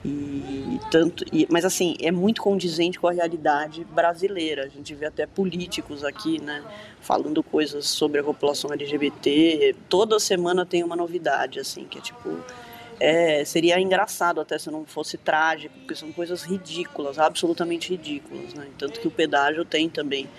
E 0.07 0.79
tanto, 0.91 1.25
e, 1.33 1.47
mas 1.49 1.65
assim, 1.65 1.95
é 1.99 2.11
muito 2.11 2.39
condizente 2.39 2.99
com 2.99 3.07
a 3.07 3.11
realidade 3.11 3.83
brasileira. 3.85 4.63
A 4.63 4.67
gente 4.67 4.93
vê 4.93 5.07
até 5.07 5.25
políticos 5.25 6.03
aqui, 6.03 6.39
né, 6.39 6.63
falando 7.01 7.41
coisas 7.41 7.87
sobre 7.87 8.19
a 8.19 8.23
população 8.23 8.71
LGBT. 8.71 9.75
Toda 9.89 10.19
semana 10.19 10.63
tem 10.63 10.83
uma 10.83 10.95
novidade, 10.95 11.59
assim, 11.59 11.85
que 11.85 11.97
é 11.97 12.01
tipo. 12.01 12.37
É, 12.97 13.43
seria 13.43 13.77
engraçado 13.79 14.39
até 14.39 14.57
se 14.57 14.71
não 14.71 14.85
fosse 14.85 15.17
trágico, 15.17 15.73
porque 15.79 15.95
são 15.95 16.13
coisas 16.13 16.43
ridículas, 16.43 17.19
absolutamente 17.19 17.89
ridículas, 17.89 18.53
né? 18.53 18.67
Tanto 18.77 19.01
que 19.01 19.07
o 19.07 19.11
pedágio 19.11 19.65
tem 19.65 19.89
também 19.89 20.29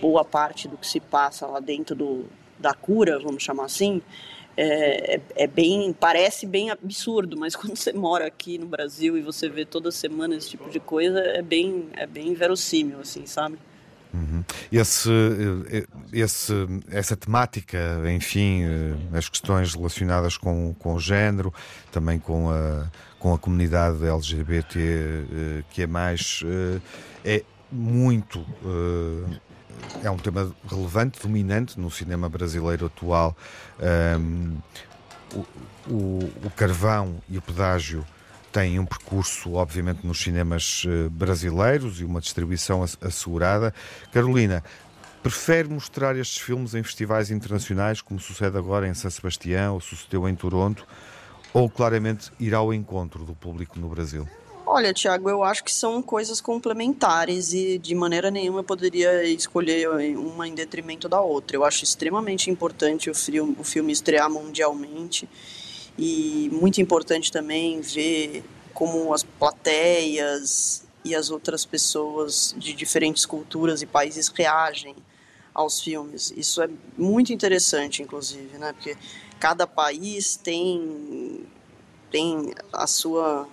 boa 0.00 0.24
parte 0.24 0.66
do 0.66 0.76
que 0.76 0.86
se 0.86 0.98
passa 0.98 1.46
lá 1.46 1.60
dentro 1.60 1.94
do, 1.94 2.24
da 2.58 2.74
cura, 2.74 3.18
vamos 3.20 3.42
chamar 3.42 3.66
assim, 3.66 4.02
é, 4.56 5.16
é, 5.16 5.20
é, 5.36 5.46
bem, 5.46 5.92
parece 5.92 6.46
bem 6.46 6.70
absurdo, 6.70 7.36
mas 7.36 7.54
quando 7.56 7.76
você 7.76 7.92
mora 7.92 8.26
aqui 8.26 8.58
no 8.58 8.66
Brasil 8.66 9.16
e 9.16 9.22
você 9.22 9.48
vê 9.48 9.64
toda 9.64 9.90
semana 9.90 10.36
esse 10.36 10.50
tipo 10.50 10.70
de 10.70 10.80
coisa, 10.80 11.18
é 11.20 11.42
bem, 11.42 11.88
é 11.94 12.06
bem 12.06 12.34
verossímil, 12.34 13.00
assim, 13.00 13.26
sabe? 13.26 13.58
Uhum. 14.12 14.44
Esse, 14.70 15.10
eh, 15.10 15.86
esse, 16.12 16.52
essa 16.88 17.16
temática, 17.16 18.00
enfim, 18.14 18.62
eh, 18.62 19.18
as 19.18 19.28
questões 19.28 19.74
relacionadas 19.74 20.36
com, 20.36 20.72
com 20.78 20.94
o 20.94 21.00
género, 21.00 21.52
também 21.90 22.20
com 22.20 22.48
a, 22.48 22.88
com 23.18 23.34
a 23.34 23.38
comunidade 23.38 24.06
LGBT 24.06 24.78
eh, 24.78 25.64
que 25.68 25.82
é 25.82 25.86
mais, 25.88 26.44
é 27.24 27.42
muito 27.72 28.46
é 30.02 30.10
um 30.10 30.16
tema 30.16 30.54
relevante, 30.68 31.20
dominante 31.20 31.78
no 31.78 31.90
cinema 31.90 32.28
brasileiro 32.28 32.86
atual. 32.86 33.36
Um, 34.20 34.56
o, 35.34 35.46
o, 35.90 36.32
o, 36.44 36.50
carvão 36.54 37.20
e 37.28 37.38
o 37.38 37.42
pedágio 37.42 38.06
têm 38.52 38.78
um 38.78 38.86
percurso, 38.86 39.54
obviamente, 39.54 40.06
nos 40.06 40.22
cinemas 40.22 40.84
eh, 40.86 41.08
brasileiros 41.08 42.00
e 42.00 42.04
uma 42.04 42.20
distribuição 42.20 42.84
assegurada. 43.00 43.74
Carolina, 44.12 44.62
prefere 45.24 45.68
mostrar 45.68 46.14
estes 46.16 46.38
filmes 46.38 46.72
em 46.74 46.82
festivais 46.84 47.32
internacionais, 47.32 48.00
como 48.00 48.20
sucede 48.20 48.56
agora 48.56 48.86
em 48.86 48.94
São 48.94 49.10
Sebastião 49.10 49.74
ou 49.74 49.80
sucedeu 49.80 50.28
em 50.28 50.36
Toronto, 50.36 50.86
ou 51.52 51.68
claramente 51.68 52.30
ir 52.38 52.54
ao 52.54 52.72
encontro 52.72 53.24
do 53.24 53.34
público 53.34 53.76
no 53.80 53.88
Brasil? 53.88 54.28
Olha, 54.66 54.94
Tiago, 54.94 55.28
eu 55.28 55.44
acho 55.44 55.62
que 55.62 55.72
são 55.72 56.00
coisas 56.00 56.40
complementares 56.40 57.52
e 57.52 57.76
de 57.76 57.94
maneira 57.94 58.30
nenhuma 58.30 58.60
eu 58.60 58.64
poderia 58.64 59.22
escolher 59.24 59.88
uma 60.16 60.48
em 60.48 60.54
detrimento 60.54 61.06
da 61.06 61.20
outra. 61.20 61.54
Eu 61.54 61.64
acho 61.64 61.84
extremamente 61.84 62.50
importante 62.50 63.10
o 63.10 63.14
filme, 63.14 63.54
o 63.60 63.62
filme 63.62 63.92
estrear 63.92 64.30
mundialmente 64.30 65.28
e 65.98 66.48
muito 66.50 66.80
importante 66.80 67.30
também 67.30 67.82
ver 67.82 68.42
como 68.72 69.12
as 69.12 69.22
plateias 69.22 70.86
e 71.04 71.14
as 71.14 71.30
outras 71.30 71.66
pessoas 71.66 72.54
de 72.56 72.72
diferentes 72.72 73.26
culturas 73.26 73.82
e 73.82 73.86
países 73.86 74.28
reagem 74.28 74.96
aos 75.52 75.78
filmes. 75.78 76.32
Isso 76.34 76.62
é 76.62 76.70
muito 76.96 77.34
interessante, 77.34 78.02
inclusive, 78.02 78.56
né? 78.56 78.72
Porque 78.72 78.96
cada 79.38 79.66
país 79.66 80.36
tem 80.36 81.46
tem 82.10 82.54
a 82.72 82.86
sua 82.86 83.46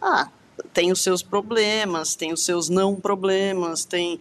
ah, 0.00 0.28
tem 0.72 0.90
os 0.90 1.02
seus 1.02 1.22
problemas, 1.22 2.14
tem 2.14 2.32
os 2.32 2.44
seus 2.44 2.68
não 2.68 2.96
problemas, 2.96 3.84
tem, 3.84 4.20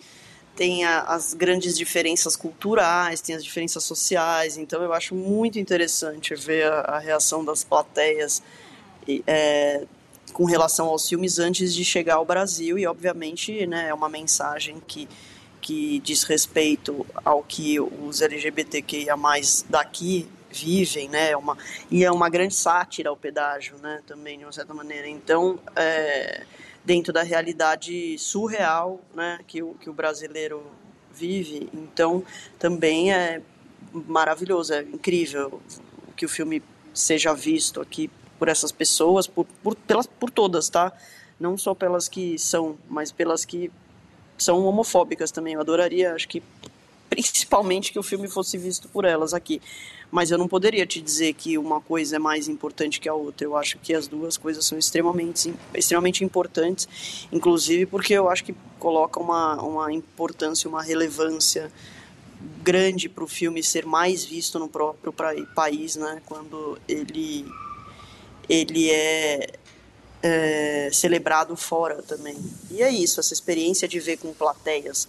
tem 0.56 0.84
a, 0.84 1.02
as 1.02 1.34
grandes 1.34 1.78
diferenças 1.78 2.36
culturais, 2.36 3.22
tem 3.22 3.36
as 3.36 3.44
diferenças 3.44 3.84
sociais. 3.84 4.58
Então 4.58 4.82
eu 4.82 4.94
acho 4.94 5.16
muito 5.16 5.58
interessante 5.58 6.36
ver 6.36 6.72
a, 6.72 6.82
a 6.82 7.00
reação 7.00 7.44
das 7.44 7.64
plateias 7.64 8.42
é, 9.26 9.86
com 10.34 10.46
relação 10.46 10.88
aos 10.88 11.08
filmes 11.08 11.40
antes 11.40 11.74
de 11.74 11.84
chegar 11.84 12.16
ao 12.16 12.26
Brasil 12.26 12.78
e 12.78 12.86
obviamente 12.86 13.66
né, 13.66 13.88
é 13.90 13.94
uma 13.94 14.10
mensagem 14.10 14.82
que 14.86 15.08
que 15.62 16.00
diz 16.00 16.24
respeito 16.24 17.06
ao 17.24 17.44
que 17.44 17.80
os 17.80 18.22
LGBTQIA+, 18.22 19.16
daqui 19.70 20.28
vivem, 20.52 21.10
né? 21.10 21.32
É 21.32 21.38
uma, 21.38 21.58
e 21.90 22.04
é 22.04 22.12
uma 22.12 22.30
grande 22.30 22.56
sátira 22.56 23.10
ao 23.10 23.18
pedágio, 23.18 23.78
né? 23.78 24.02
Também, 24.06 24.38
de 24.38 24.46
uma 24.46 24.52
certa 24.52 24.74
maneira. 24.74 25.08
Então, 25.08 25.60
é, 25.76 26.44
dentro 26.84 27.14
da 27.14 27.24
realidade 27.24 28.18
surreal, 28.18 29.00
né? 29.14 29.40
Que 29.48 29.62
o, 29.62 29.76
que 29.76 29.90
o 29.90 29.94
brasileiro 29.94 30.64
vive. 31.14 31.70
Então, 31.74 32.24
também 32.58 33.14
é 33.14 33.42
maravilhoso, 33.92 34.74
é 34.74 34.82
incrível 34.82 35.62
que 36.16 36.26
o 36.26 36.30
filme 36.30 36.62
seja 36.94 37.34
visto 37.34 37.82
aqui 37.82 38.10
por 38.38 38.48
essas 38.48 38.72
pessoas, 38.72 39.28
por, 39.28 39.46
por, 39.64 39.76
pelas, 39.76 40.08
por 40.08 40.30
todas, 40.30 40.70
tá? 40.70 40.92
Não 41.40 41.58
só 41.58 41.74
pelas 41.74 42.08
que 42.08 42.38
são, 42.38 42.78
mas 42.90 43.12
pelas 43.12 43.46
que 43.46 43.72
são 44.38 44.66
homofóbicas 44.66 45.32
também. 45.32 45.54
Eu 45.54 45.62
adoraria, 45.62 46.14
acho 46.14 46.28
que 46.28 46.42
principalmente 47.22 47.92
que 47.92 48.00
o 48.00 48.04
filme 48.04 48.28
fosse 48.28 48.58
visto 48.58 48.88
por 48.88 49.06
elas 49.06 49.34
aqui. 49.34 49.62
Mas 50.12 50.32
eu 50.32 50.38
não 50.38 50.48
poderia 50.48 50.86
te 50.88 51.00
dizer 51.00 51.34
que 51.34 51.58
uma 51.58 51.80
coisa 51.80 52.16
é 52.16 52.20
mais 52.20 52.48
importante 52.48 53.00
que 53.00 53.08
a 53.08 53.14
outra. 53.14 53.46
Eu 53.46 53.56
acho 53.56 53.78
que 53.78 53.94
as 53.94 54.08
duas 54.08 54.38
coisas 54.38 54.66
são 54.66 54.78
extremamente, 54.78 55.54
extremamente 55.74 56.24
importantes, 56.24 57.28
inclusive 57.32 57.86
porque 57.86 58.14
eu 58.14 58.28
acho 58.30 58.44
que 58.44 58.56
coloca 58.80 59.20
uma, 59.20 59.62
uma 59.62 59.94
importância, 59.94 60.68
uma 60.68 60.82
relevância 60.82 61.72
grande 62.64 63.08
para 63.08 63.24
o 63.24 63.28
filme 63.28 63.62
ser 63.62 63.86
mais 63.86 64.24
visto 64.24 64.58
no 64.58 64.68
próprio 64.68 65.14
país, 65.54 65.96
né? 65.96 66.22
Quando 66.26 66.80
ele 66.88 67.46
ele 68.48 68.90
é, 68.90 69.48
é 70.24 70.90
celebrado 70.92 71.56
fora 71.56 72.02
também. 72.02 72.36
E 72.72 72.82
é 72.82 72.90
isso, 72.90 73.20
essa 73.20 73.34
experiência 73.34 73.88
de 73.88 74.00
ver 74.00 74.18
com 74.18 74.34
plateias 74.34 75.08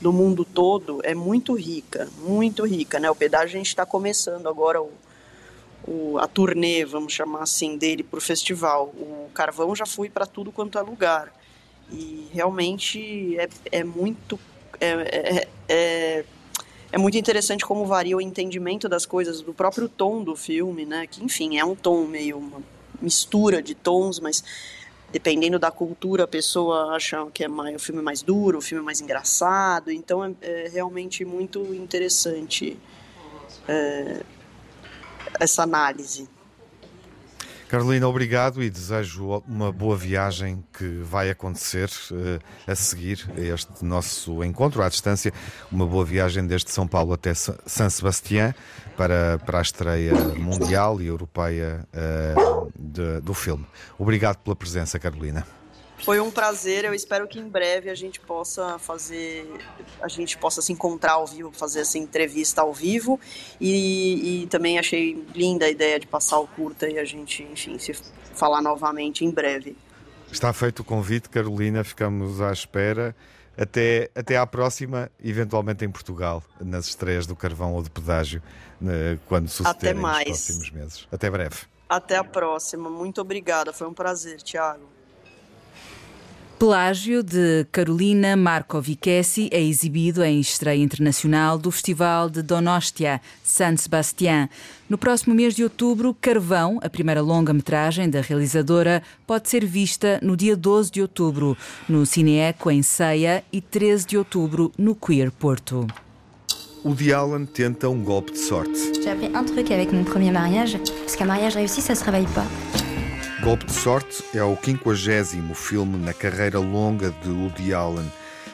do 0.00 0.12
mundo 0.12 0.44
todo 0.44 1.00
é 1.04 1.14
muito 1.14 1.54
rica, 1.54 2.08
muito 2.18 2.64
rica, 2.64 2.98
né? 2.98 3.10
O 3.10 3.14
pedágio 3.14 3.56
a 3.56 3.58
gente 3.58 3.68
está 3.68 3.84
começando 3.84 4.48
agora 4.48 4.80
o, 4.80 4.90
o, 5.86 6.18
a 6.18 6.26
turnê, 6.26 6.84
vamos 6.84 7.12
chamar 7.12 7.42
assim, 7.42 7.76
dele 7.76 8.02
para 8.02 8.18
o 8.18 8.20
festival. 8.20 8.86
O 8.86 9.28
Carvão 9.34 9.74
já 9.74 9.84
foi 9.84 10.08
para 10.08 10.24
tudo 10.24 10.50
quanto 10.50 10.78
é 10.78 10.82
lugar 10.82 11.32
e 11.92 12.28
realmente 12.32 13.36
é, 13.38 13.48
é 13.72 13.84
muito 13.84 14.38
é, 14.80 14.86
é, 14.88 15.48
é, 15.68 16.24
é, 16.92 16.98
muito 16.98 17.18
interessante 17.18 17.66
como 17.66 17.84
varia 17.84 18.16
o 18.16 18.20
entendimento 18.20 18.88
das 18.88 19.04
coisas, 19.04 19.42
do 19.42 19.52
próprio 19.52 19.88
tom 19.88 20.22
do 20.24 20.34
filme, 20.34 20.86
né? 20.86 21.06
Que 21.06 21.22
enfim 21.22 21.58
é 21.58 21.64
um 21.64 21.74
tom 21.74 22.06
meio 22.06 22.38
uma 22.38 22.62
mistura 23.02 23.62
de 23.62 23.74
tons, 23.74 24.18
mas 24.20 24.42
dependendo 25.12 25.58
da 25.58 25.70
cultura, 25.70 26.24
a 26.24 26.28
pessoa 26.28 26.94
acha 26.94 27.26
que 27.32 27.44
é 27.44 27.48
mais, 27.48 27.74
o 27.74 27.78
filme 27.78 28.02
mais 28.02 28.22
duro, 28.22 28.58
o 28.58 28.62
filme 28.62 28.84
mais 28.84 29.00
engraçado. 29.00 29.90
Então 29.90 30.24
é, 30.24 30.34
é 30.40 30.68
realmente 30.68 31.24
muito 31.24 31.74
interessante 31.74 32.78
é, 33.68 34.22
essa 35.38 35.62
análise. 35.62 36.28
Carolina, 37.70 38.08
obrigado 38.08 38.64
e 38.64 38.68
desejo 38.68 39.44
uma 39.46 39.70
boa 39.70 39.96
viagem 39.96 40.64
que 40.76 41.02
vai 41.04 41.30
acontecer 41.30 41.88
uh, 42.10 42.40
a 42.66 42.74
seguir 42.74 43.24
este 43.36 43.84
nosso 43.84 44.42
encontro 44.42 44.82
à 44.82 44.88
distância. 44.88 45.32
Uma 45.70 45.86
boa 45.86 46.04
viagem 46.04 46.44
desde 46.44 46.68
São 46.72 46.84
Paulo 46.84 47.12
até 47.12 47.32
San 47.32 47.88
Sebastián 47.88 48.52
para, 48.96 49.38
para 49.46 49.60
a 49.60 49.62
estreia 49.62 50.12
mundial 50.36 51.00
e 51.00 51.06
europeia 51.06 51.86
uh, 51.94 52.72
de, 52.76 53.20
do 53.20 53.34
filme. 53.34 53.64
Obrigado 53.96 54.38
pela 54.38 54.56
presença, 54.56 54.98
Carolina. 54.98 55.46
Foi 56.04 56.20
um 56.20 56.30
prazer, 56.30 56.84
eu 56.84 56.94
espero 56.94 57.28
que 57.28 57.38
em 57.38 57.48
breve 57.48 57.90
a 57.90 57.94
gente 57.94 58.20
possa 58.20 58.78
fazer, 58.78 59.46
a 60.00 60.08
gente 60.08 60.36
possa 60.38 60.62
se 60.62 60.72
encontrar 60.72 61.12
ao 61.12 61.26
vivo, 61.26 61.52
fazer 61.52 61.80
essa 61.80 61.98
entrevista 61.98 62.62
ao 62.62 62.72
vivo 62.72 63.20
e, 63.60 64.42
e 64.42 64.46
também 64.46 64.78
achei 64.78 65.24
linda 65.34 65.66
a 65.66 65.70
ideia 65.70 66.00
de 66.00 66.06
passar 66.06 66.38
o 66.38 66.46
curta 66.46 66.88
e 66.88 66.98
a 66.98 67.04
gente, 67.04 67.42
enfim, 67.42 67.78
se 67.78 67.92
falar 68.34 68.62
novamente 68.62 69.24
em 69.24 69.30
breve. 69.30 69.76
Está 70.32 70.52
feito 70.52 70.80
o 70.80 70.84
convite, 70.84 71.28
Carolina, 71.28 71.82
ficamos 71.84 72.40
à 72.40 72.52
espera. 72.52 73.14
Até, 73.58 74.08
até 74.14 74.38
à 74.38 74.46
próxima, 74.46 75.10
eventualmente 75.22 75.84
em 75.84 75.90
Portugal, 75.90 76.42
nas 76.58 76.86
estreias 76.86 77.26
do 77.26 77.36
Carvão 77.36 77.74
ou 77.74 77.82
do 77.82 77.90
Pedágio, 77.90 78.42
quando 79.26 79.48
sucederem 79.48 80.00
nos 80.00 80.22
próximos 80.22 80.70
meses. 80.70 81.08
Até 81.12 81.28
breve. 81.28 81.56
Até 81.86 82.16
a 82.16 82.24
próxima. 82.24 82.88
Muito 82.88 83.20
obrigada. 83.20 83.72
Foi 83.72 83.86
um 83.86 83.92
prazer, 83.92 84.40
Tiago. 84.40 84.99
Pelágio 86.60 87.22
de 87.22 87.66
Carolina 87.72 88.36
Markovicessi 88.36 89.48
é 89.50 89.62
exibido 89.62 90.22
em 90.22 90.38
estreia 90.40 90.82
internacional 90.82 91.56
do 91.56 91.70
Festival 91.70 92.28
de 92.28 92.42
Donostia, 92.42 93.18
San 93.42 93.78
Sebastián. 93.78 94.46
No 94.86 94.98
próximo 94.98 95.34
mês 95.34 95.54
de 95.54 95.64
outubro, 95.64 96.14
Carvão, 96.20 96.78
a 96.82 96.90
primeira 96.90 97.22
longa-metragem 97.22 98.10
da 98.10 98.20
realizadora, 98.20 99.02
pode 99.26 99.48
ser 99.48 99.64
vista 99.64 100.20
no 100.22 100.36
dia 100.36 100.54
12 100.54 100.90
de 100.90 101.00
outubro 101.00 101.56
no 101.88 102.04
Cineeco 102.04 102.70
em 102.70 102.82
Ceia 102.82 103.42
e 103.50 103.62
13 103.62 104.08
de 104.08 104.18
outubro 104.18 104.70
no 104.76 104.94
Queer 104.94 105.30
Porto. 105.30 105.86
O 106.84 106.94
Allen 107.16 107.46
tenta 107.46 107.88
um 107.88 108.04
golpe 108.04 108.32
de 108.32 108.38
sorte. 108.38 108.78
J'ai 109.02 109.08
appris 109.08 109.34
un 109.34 109.44
truc 109.44 109.70
avec 109.70 109.94
mon 109.94 110.04
premier 110.04 110.30
mariage, 110.30 110.76
parce 110.76 111.16
qu'un 111.16 111.24
mariage 111.24 111.54
réussi, 111.54 111.80
ça 111.80 111.94
se 111.94 112.04
réveille 112.04 112.28
pas. 112.34 112.89
Golpe 113.42 113.64
de 113.64 113.72
Sorte 113.72 114.22
é 114.34 114.42
o 114.42 114.54
quinquagésimo 114.54 115.54
filme 115.54 115.96
na 115.96 116.12
carreira 116.12 116.58
longa 116.58 117.10
de 117.10 117.30
Woody 117.30 117.72
Allen. 117.72 118.10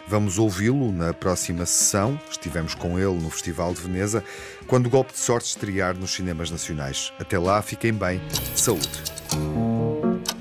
Vamos 0.07 0.39
ouvi-lo 0.39 0.93
na 0.93 1.13
próxima 1.13 1.67
sessão. 1.67 2.19
Estivemos 2.31 2.73
com 2.77 2.97
ele 2.97 3.19
no 3.21 3.29
Festival 3.29 3.75
de 3.75 3.81
Veneza, 3.81 4.23
quando 4.69 4.87
o 4.87 4.91
Golpe 4.91 5.13
de 5.13 5.19
Sorte 5.19 5.49
estrear 5.49 5.97
nos 5.97 6.13
cinemas 6.13 6.53
nacionais. 6.53 7.13
Até 7.19 7.37
lá, 7.37 7.61
fiquem 7.63 7.93
bem. 7.93 8.21
Saúde. 8.55 8.89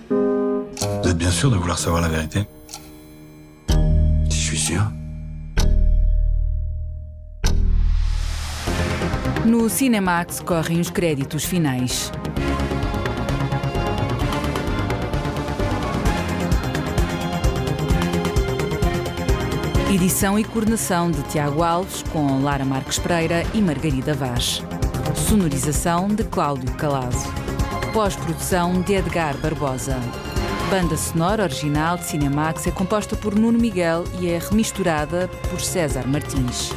Vous 0.10 1.10
êtes 1.10 1.18
bien 1.18 1.32
sûr 1.32 1.50
de 1.50 1.58
vouloir 1.58 1.80
savoir 1.80 2.04
la 2.04 2.10
vérité 2.10 2.48
Je 4.30 4.36
suis 4.36 4.60
sûr. 4.60 4.84
No 9.44 9.70
Cinemax 9.70 10.40
correm 10.40 10.80
os 10.80 10.92
créditos 10.92 11.46
finais. 11.46 12.12
Edição 19.96 20.38
e 20.38 20.44
coordenação 20.44 21.10
de 21.10 21.24
Tiago 21.24 21.64
Alves, 21.64 22.04
com 22.12 22.42
Lara 22.42 22.66
Marques 22.66 23.00
Pereira 23.00 23.46
e 23.54 23.62
Margarida 23.62 24.14
Vaz. 24.14 24.62
Sonorização 25.16 26.10
de 26.10 26.22
Cláudio 26.26 26.70
Calado. 26.74 27.16
Pós-produção 27.94 28.82
de 28.82 28.94
Edgar 28.94 29.38
Barbosa. 29.38 29.98
Banda 30.70 30.98
sonora 30.98 31.44
original 31.44 31.96
de 31.96 32.08
Cinemax 32.08 32.68
é 32.68 32.72
composta 32.72 33.16
por 33.16 33.36
Nuno 33.36 33.58
Miguel 33.58 34.04
e 34.20 34.28
é 34.28 34.38
remisturada 34.38 35.30
por 35.50 35.62
César 35.62 36.06
Martins. 36.06 36.74